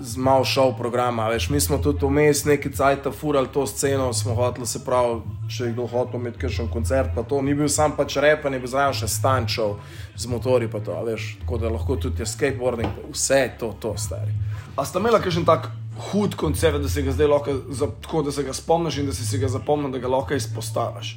[0.00, 4.34] Z malo šov programa, veš, mi smo tudi vmes neki cajt furali to sceno, smo
[4.36, 7.96] hoteli se pravi, če je kdo hotel imeti kakšen koncert, pa to ni bil sam
[7.96, 9.76] pač rep, ne bil zraven še stančov
[10.16, 14.32] z motori, pa to, veš, tako da lahko tudi je skateboarding, vse to, to stari.
[14.76, 18.32] A sta imela kakšen tak hud koncert, da se ga zdaj lahko, za, tako da
[18.32, 21.16] se ga spomniš in da si se ga zapomnil, da ga lahko izpostaviš?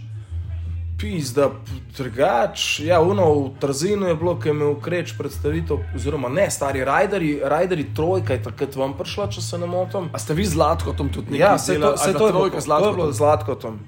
[1.00, 1.50] Pizda,
[1.98, 6.84] drugač, ja, uno v Trzinu je bilo, ki je imel kreč predstavitev, oziroma ne, stari
[6.84, 10.10] rajderi, rajderi trojka je takrat vam prišla, če se ne motim.
[10.14, 12.68] A ste vi z Latkotom tudi nekaj Ja, se to, se to je trojka z
[12.68, 13.14] je Latkotom?
[13.14, 13.80] z Latkotom.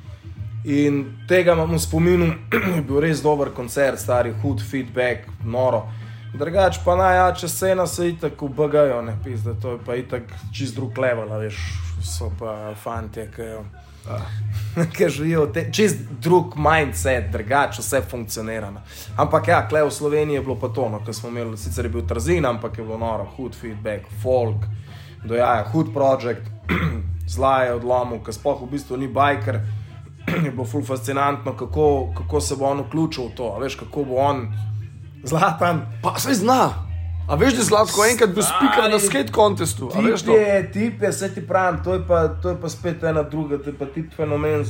[0.63, 2.31] In tega imam v spominu,
[2.77, 5.89] je bil res dober koncert, stari hud feedback, noro.
[6.33, 10.23] Drugač pa najjača scena se itak ubagajo, ne pizda, to je pa itak
[10.53, 11.57] čist drug level, veš,
[12.03, 13.63] so pa fantje, ki jo.
[14.95, 18.71] Ker živijo te, čist drug mindset, drugače vse funkcionira.
[19.17, 21.91] Ampak ja, kle v Sloveniji je bilo pa to, no, ker smo imeli, sicer je
[21.91, 24.65] bil Trzin, ampak je bilo noro, hud feedback, folk,
[25.27, 26.47] dojaja, hud project,
[27.35, 29.61] zla je odlomil, ker sploh v bistvu ni biker.
[30.45, 34.19] Je bilo ful fascinantno, kako, kako se bo on vključil v to, veš, kako bo
[34.21, 34.43] on
[35.23, 35.85] zlatan.
[36.01, 36.87] Pa se zna.
[37.27, 39.31] A veš, da je Zlatko enkrat bil speaker na skate
[40.19, 40.31] Tip to?
[40.31, 43.57] je, tip je, se ti pravim, to je, pa, to je pa spet ena druga,
[43.57, 44.65] to je pa tip fenomen.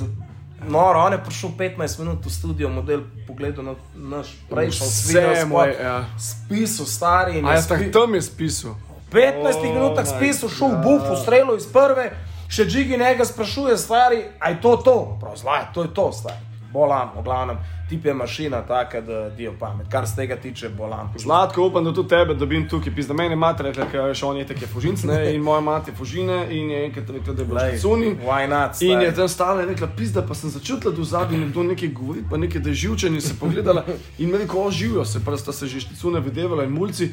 [0.68, 5.74] Noro, on je prišel 15 minut v studio, model pogledal na naš prejšnji Vse moj,
[5.74, 6.06] ja.
[6.20, 8.72] Spisal stari A je jaz spi- tam je spisal.
[9.10, 12.14] v 15 Oh minutah spisal, šel v buf, ustrelil iz prve,
[12.48, 15.18] še Džigi njega sprašuje, stari, a je to to?
[15.18, 16.51] Prav, zlaj, to je to, stari.
[16.74, 17.58] Bolan, v glavnem,
[17.90, 19.88] tip je mašina taka, da dio pamet.
[19.92, 21.10] Kar se tega tiče, bolan.
[21.18, 22.96] Zlatko, upam, da tudi tebe dobim tukaj.
[22.96, 25.96] Pizda mene mati rekla, ker še on je tako fužinc, ne, in moja mati je
[25.96, 28.16] fužine in je enkrat rekla, da je bila cuni.
[28.50, 28.82] Not?
[28.82, 31.92] In je tam stala in rekla, pizda, pa sem začutila, da v zadnji nekdo nekaj
[32.00, 33.86] govori, pa nekaj, da je živčen in se pogledala
[34.18, 37.12] in me rekel, o živijo se, pa sta se že šticune videvala in mulci.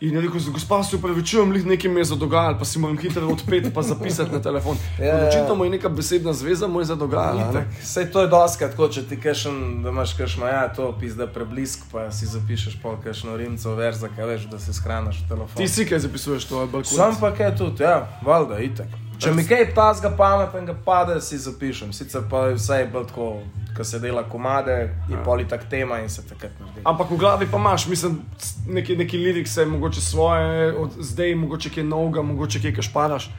[0.00, 3.28] In je rekel, gospa, se upravičujem, lih nekaj mi je zadogajalo, pa si moram hitro
[3.28, 4.76] odpeti pa zapisati na telefon.
[4.98, 5.28] Ja, ja, ja.
[5.28, 7.52] Očitno mu je neka besedna zveza mu je zadogajala.
[7.52, 7.66] ne.
[7.82, 11.84] Vse to je doskrat, tako če ti kažem, da imaš kakšno, ja, to pizda preblisk,
[11.92, 15.60] pa si zapišeš pol kakšno rimco verza, kaj veš, da se shraniš v telefon.
[15.60, 16.96] Ti si kaj zapisuješ to, ali balkon?
[16.96, 19.09] Sam pa kaj tudi, ja, valjda, itek.
[19.20, 21.92] Če mi kaj tazga pametnega pade, si zapišem.
[21.92, 23.42] Sicer pa je vse tako,
[23.76, 24.72] ko se dela komade,
[25.08, 25.22] je Ja.
[25.24, 26.80] politak tema in se takrat naredi.
[26.84, 28.20] Ampak v glavi pa imaš, mislim,
[28.68, 33.30] neki, neki lirikse, mogoče svoje, od zdaj, mogoče kaj novega, mogoče kaj kašparaš.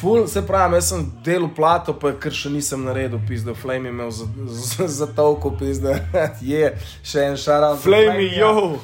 [0.00, 3.92] Ful, se pravi, jaz sem delal plato, pa kar še nisem naredil, pizda, Flame je
[3.92, 5.98] imel za, za, za toliko, pizda,
[6.52, 6.70] je
[7.04, 7.76] še en šaral.
[7.76, 8.78] Flame, yo!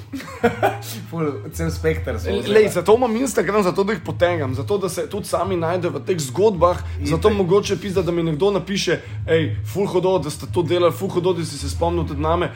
[1.08, 2.18] Ful, cel spektr.
[2.18, 2.44] vzeli.
[2.52, 6.04] Lej, zato imam Instagram, zato da jih potegam, zato da se tudi sami najdejo v
[6.04, 6.84] teh zgodbah.
[7.00, 9.00] Zato mogoče pizda, da mi nekdo napiše,
[9.30, 12.52] hej, full hodo, da ste to delali, full hodo, da si se spomnil tudi name.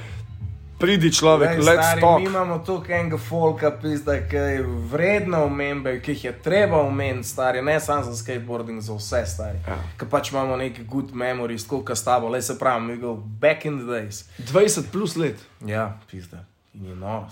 [0.81, 2.20] Pridi človek, stari, talk.
[2.20, 4.62] Mi imamo tukaj enega folka, pizda, ki je
[4.93, 9.61] vredna omembe, ki jih je treba omeniti, stari, ne samo za skateboarding, za vse stari.
[9.68, 9.76] Ja.
[10.01, 13.64] Ker pač imamo neki good memories, koliko s tabo, le se pravi, mi go back
[13.68, 14.24] in the days.
[14.39, 15.37] 20 plus let.
[15.66, 16.47] Ja, pizda.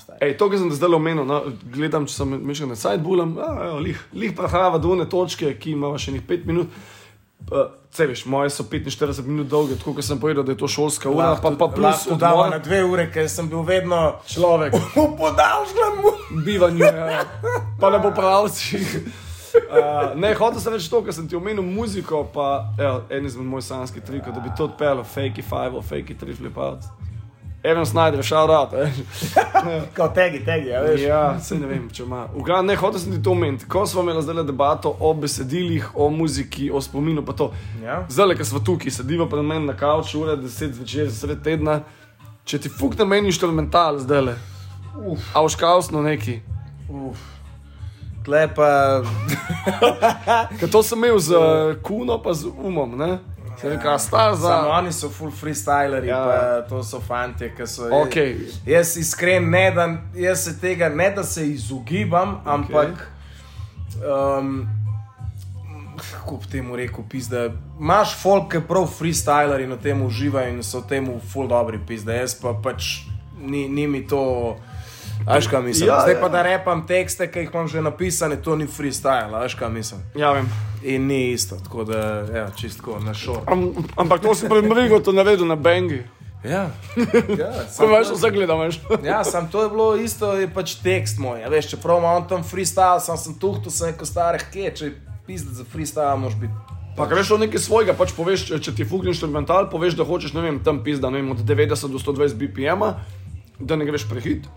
[0.02, 0.18] Stari.
[0.20, 1.40] Ej, to, kar sem zdaj omenil, no,
[1.72, 3.36] gledam, če sem mišljen na sidebullam,
[3.80, 6.80] lih, lih prehava do one točke, ki ima še nekaj 5 minut.
[7.50, 10.68] Uh, Vse veš, moje so 45 minut dolge, tako kot sem povedal, da je to
[10.68, 12.60] šolska ura, pa, pa plus dava na odmor.
[12.60, 16.12] dve ure, ker sem bil vedno Človek, v podaljšanju.
[16.44, 17.24] bivanju, ja.
[17.80, 18.76] pa ne bo pravci.
[18.76, 23.48] Uh, ne, hotel sem reči to, ker sem ti omenil muziko, pa evo, en izmed
[23.48, 26.84] mojih sanskih trikov, da bi to odpeljal, fake five, fake three flip out.
[27.62, 28.72] Evan Snyder, shout out.
[28.72, 28.90] Eh.
[29.96, 31.00] Kot tegi, tegi, ja, veš.
[31.00, 32.26] Ja, se ne vem, če ima.
[32.30, 33.66] V glavnem, ne, hotel sem ti to omeniti.
[33.66, 37.50] Ko smo imeli zdaj debato o besedilih, o muziki, o spominu, pa to.
[37.82, 38.04] Ja.
[38.08, 41.80] Zdaj, ko smo tukaj, sediva pred menem na kavču, ura 10 zvečer, sred tedna,
[42.46, 44.36] če ti fuk na meni inštrumental zdaj le,
[45.34, 46.38] a vškausno neki.
[46.88, 47.26] Uf.
[48.24, 48.70] Tle pa,
[50.60, 53.18] Ker to sem imel z uh, kuno, pa z umom, ne?
[53.62, 54.48] Reka, sta za.
[54.48, 56.16] samo oni so full freestyleri, Ja.
[56.16, 56.62] ja.
[56.68, 57.88] to so fanti, ki so.
[58.02, 58.36] Okej.
[58.66, 62.54] Jaz iskren ne da, jaz se tega ne da se izogibam, okay.
[62.54, 63.10] ampak.
[64.38, 64.68] Um,
[66.12, 67.48] Kako bi temu rekel, pizda.
[67.80, 72.14] Imaš folk, ki prav freestyleri na tem uživajo in so temu full dobri, pizda.
[72.14, 73.02] Jaz pa pač
[73.40, 74.56] ni, ni mi to.
[75.26, 75.88] Veš, kaj mislim.
[75.88, 76.20] Ja, Zdaj ja.
[76.20, 80.00] pa da repam tekste, ki jih imam že napisane, to ni freestyle, veš, kaj mislim.
[80.16, 80.48] Ja, vem.
[80.82, 81.98] In ni isto, tako da,
[82.34, 83.42] ja, čistko na šor.
[83.46, 86.02] Am, ampak to si pred Mrigo to naredil na Bengi.
[86.44, 86.70] Ja,
[87.42, 88.80] ja, sam veš, vse gledam, veš.
[89.04, 91.40] Ja, sam to je bilo isto, je pač tekst moj.
[91.40, 94.92] Ja, veš, čeprav imam tam freestyle, sam sem tuhtu, sem neko stare hke, če
[95.26, 96.54] pizde za freestyle, moraš biti.
[96.98, 100.42] Pa greš v nekaj svojega, pač poveš, če, ti fukne inštrumental, poveš, da hočeš, ne
[100.42, 102.86] vem, tam pizda, ne vem, od 90 do 120 BPM,
[103.58, 104.48] da ne greš prehit.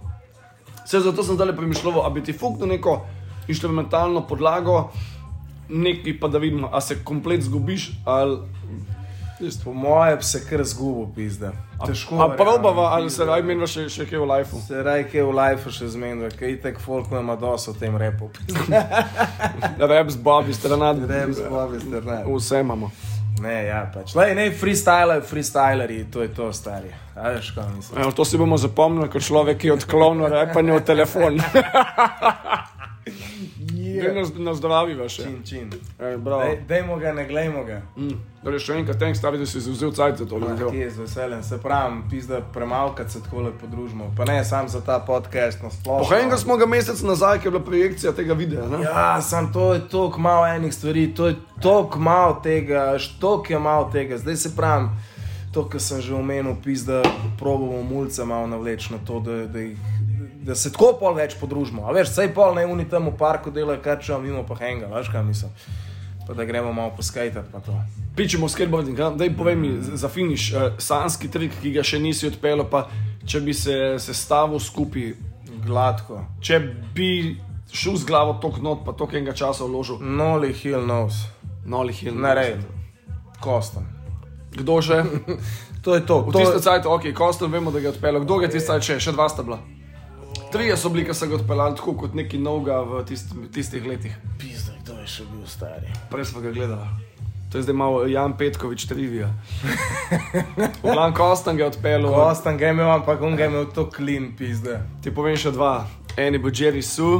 [0.91, 2.97] Vse zato sem zdaj premišljal, da bi ti fuknil neko
[3.47, 4.89] inštrumentalno podlago,
[5.69, 8.37] nekaj pa da vidimo, a se komplet zgubiš ali.
[9.63, 11.51] Po moje bi se kar zgubil, pizde.
[11.85, 12.15] Težko.
[12.15, 13.31] A verjamem, probava, ali se pizda.
[13.31, 14.59] raj meni še, še kaj v lifeu.
[14.67, 18.27] Se raj kaj v life še zmenil, ker itek folk ima dosto o tem repu.
[19.93, 22.19] Rap z Bobby, stranat, Rep zbavi, ste ne.
[22.27, 22.91] vse imamo.
[23.41, 24.13] Ne, ja, pač.
[24.15, 26.91] Lej, ne, freestyler, freestyleri, to je to, stari.
[27.15, 27.53] Veš.
[27.97, 31.41] Evo, to si bomo zapomnili, kot človek, je odklonil repanje v telefon.
[33.91, 34.15] Yeah.
[34.15, 35.15] Na, na zdravi veš.
[35.15, 35.71] Čin, čin.
[35.99, 36.17] Ej.
[36.17, 37.81] Dej, dejmo ga, ne glejmo ga.
[37.97, 38.17] Mm.
[38.41, 40.39] Torej, še enkrat, thanks, stavi, da si vzel cajt za to.
[40.41, 40.71] Ma, video.
[40.73, 44.09] Kje je z veseljem, se pravi, pizda premalkati se tako lepo družimo.
[44.17, 46.07] Pa ne sam za ta podcast, na splošno.
[46.07, 48.65] Pohajnega smo ga mesec nazaj, ker je bila projekcija tega videa.
[48.71, 48.81] Ne?
[48.87, 53.59] Ja, sam to je toliko malo enih stvari, to je toliko malo tega, štok je
[53.59, 54.17] malo tega.
[54.17, 54.89] Zdaj se pravi,
[55.53, 57.03] to, kar sem že omenil, pizda,
[57.39, 59.77] probamo mulce malo navleči na to, da, da, jih,
[60.43, 61.85] da se tako pol več podružimo.
[61.87, 64.87] A veš, sej pol ne uni tam v parku delajo, kar če mimo pa henga,
[64.91, 65.51] veš kaj mislim.
[66.27, 67.75] Pa da gremo malo poskajtati pa to.
[68.15, 69.09] Pičemo skateboarding, ja?
[69.09, 72.87] daj povej mi za finiš, uh, sanski trik, ki ga še nisi odpeljal, pa
[73.25, 75.13] če bi se sestavil skupaj,
[75.65, 76.23] Gladko.
[76.41, 76.59] če
[76.95, 77.37] bi
[77.71, 81.25] šel z glavo tok not, pa tok enega časa vložil, Noli Hill knows.
[81.65, 82.15] noli hil.
[82.17, 82.57] Nared.
[83.39, 83.85] Kostan.
[84.51, 85.03] Kdo že?
[85.81, 86.21] To je to.
[86.21, 88.21] V to tistem cajtu, ok, Kostel vemo, da ga je odpeljal.
[88.21, 88.95] Kdo ga je tistem cajtu še?
[89.01, 89.57] Še dva sta bila.
[90.51, 94.17] Trije so bili, ki so ga odpeljali tako kot neki novga v tist, tistih letih.
[94.39, 95.87] Pizda, kdo je še bil stari.
[96.11, 96.87] Prej smo ga gledali.
[97.51, 99.29] To je zdaj malo Jan Petkovič trivija.
[100.83, 102.11] Glavno Kostan ga je odpeljal.
[102.13, 104.81] Kostan ga je imel, ampak on ga je imel to klin, pizda.
[105.03, 105.87] Ti povem še dva.
[106.17, 107.19] En je bil Jerry Sue,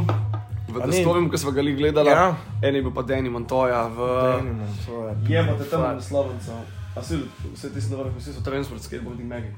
[0.68, 0.92] v A ni?
[0.92, 2.12] Destovem, ki smo ga li gledali.
[2.12, 2.36] Ja.
[2.64, 4.08] En je bil pa Danny Montoya v...
[4.44, 5.16] Minimum, to je.
[5.36, 6.60] Jemate tam naslovnico.
[6.96, 7.20] A si
[7.56, 9.52] vse ti na vrhu, vsi so transport, skateboarding megi.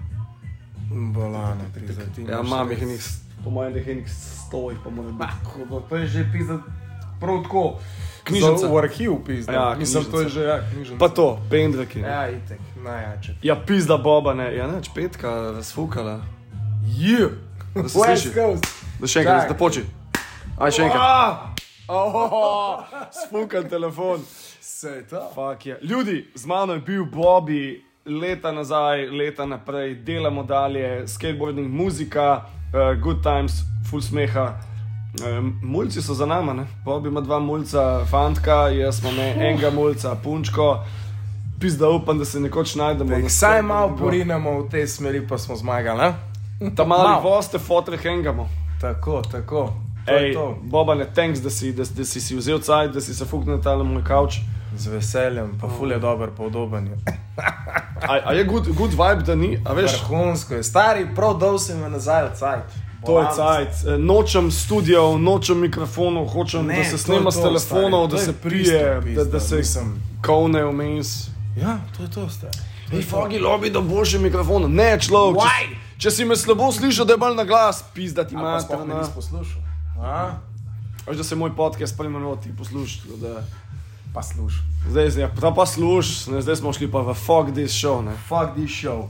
[1.13, 2.05] Bolane, pizda.
[2.15, 2.81] ti Ja, imaš imam res.
[2.81, 5.45] jih po mojem, jih enih sto jih pa mora biti.
[5.53, 6.59] Ko bo to je že pizda,
[7.19, 7.79] prav tako.
[8.23, 8.67] Knjižnica.
[8.67, 9.53] V arhiv pizda.
[9.53, 10.99] Ja, Mislim, to je že, ja, knjižnica.
[10.99, 11.99] Pa to, pendreki.
[11.99, 12.29] Ja.
[12.29, 13.35] Itek, najjače.
[13.43, 16.21] ja, pizda Boba, ne, ja, neč petka, razfukala.
[16.97, 17.29] Je.
[17.75, 18.31] Da se sliši.
[18.33, 18.65] Coast.
[18.99, 19.83] Da še enkrat, da poči.
[20.59, 21.59] Aj še enkrat.
[21.87, 22.79] Oh,
[23.19, 24.21] sfukan telefon.
[24.61, 25.19] Se je to.
[25.35, 25.79] Fuck je.
[25.81, 33.01] Ljudi, z mano je bil Bobby, leta nazaj, leta naprej, delamo dalje, skateboarding, muzika, uh,
[33.01, 34.53] good times, full smeha.
[35.25, 36.65] Um, mulci so za nami, ne?
[36.85, 40.83] Bobby ima dva mulca, fantka, jaz imam ne, enega mulca, punčko.
[41.59, 43.17] Pizda upam, da se nekoč najdemo.
[43.17, 46.13] na Vsaj malo porinemo v tej smeri, pa smo zmagali, ne?
[46.75, 47.21] Ta mali Malo.
[47.21, 48.49] voste, fotre hengamo.
[48.81, 49.73] Tako, tako.
[50.05, 50.57] To Ej, to.
[50.63, 53.55] Boba, ne thanks, da si, da, da si si vzel cajt, da si se fuknil
[53.55, 54.41] na ta moj kavč.
[54.75, 56.89] Z veseljem, pa ful je dober, pa udoben.
[58.01, 59.91] A, a je good, good vibe, da ni, a veš?
[60.01, 60.63] Vrhunsko je.
[60.63, 62.73] Stari, prav dol se mi nazaj od cajt.
[63.05, 63.69] To je cajt.
[63.87, 68.07] Eh, Nočem studijev, nočem mikrofonov, hočem, Ne, da se to snema je s to, telefonov,
[68.07, 70.01] stari, da to se prije, da, pizda, da se mislim.
[70.21, 71.27] kovne vmes.
[71.57, 72.57] Ja, to je to, stari.
[72.93, 74.73] Ej, fogi lobi, da boljši mikrofon.
[74.73, 75.41] Ne, človek.
[75.41, 78.41] Če, če si me slabo slišal, da je bolj na glas, pizda ti A pa
[78.41, 78.63] imaš.
[78.63, 79.61] sploh me nisi poslušal.
[79.99, 80.31] A?
[81.07, 83.01] Veš, da se moj podcast premenoval, ti poslušaš.
[84.13, 84.61] Pa slušaj.
[84.89, 88.01] Zdaj, zdaj, pa, pa sluš, ne, zdaj smo šli pa v fuck this show.
[88.05, 88.11] Ne.
[88.27, 89.07] Fuck this show.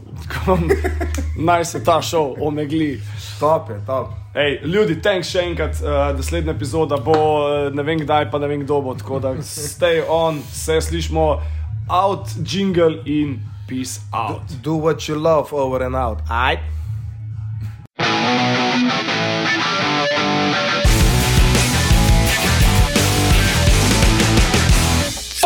[1.47, 3.01] Naj se ta show omegli.
[3.39, 4.07] Top je, top.
[4.33, 8.47] Ej, ljudi, thanks še enkrat, uh, naslednja epizoda bo uh, ne vem kdaj, pa ne
[8.47, 8.95] vem kdo bo.
[8.95, 11.41] Tako da stay on, se slišmo,
[11.89, 14.55] out, jingle in peace out.
[14.63, 16.23] Do what you love over and out.
[16.29, 16.63] Ajde.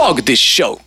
[0.07, 0.79] dog this show.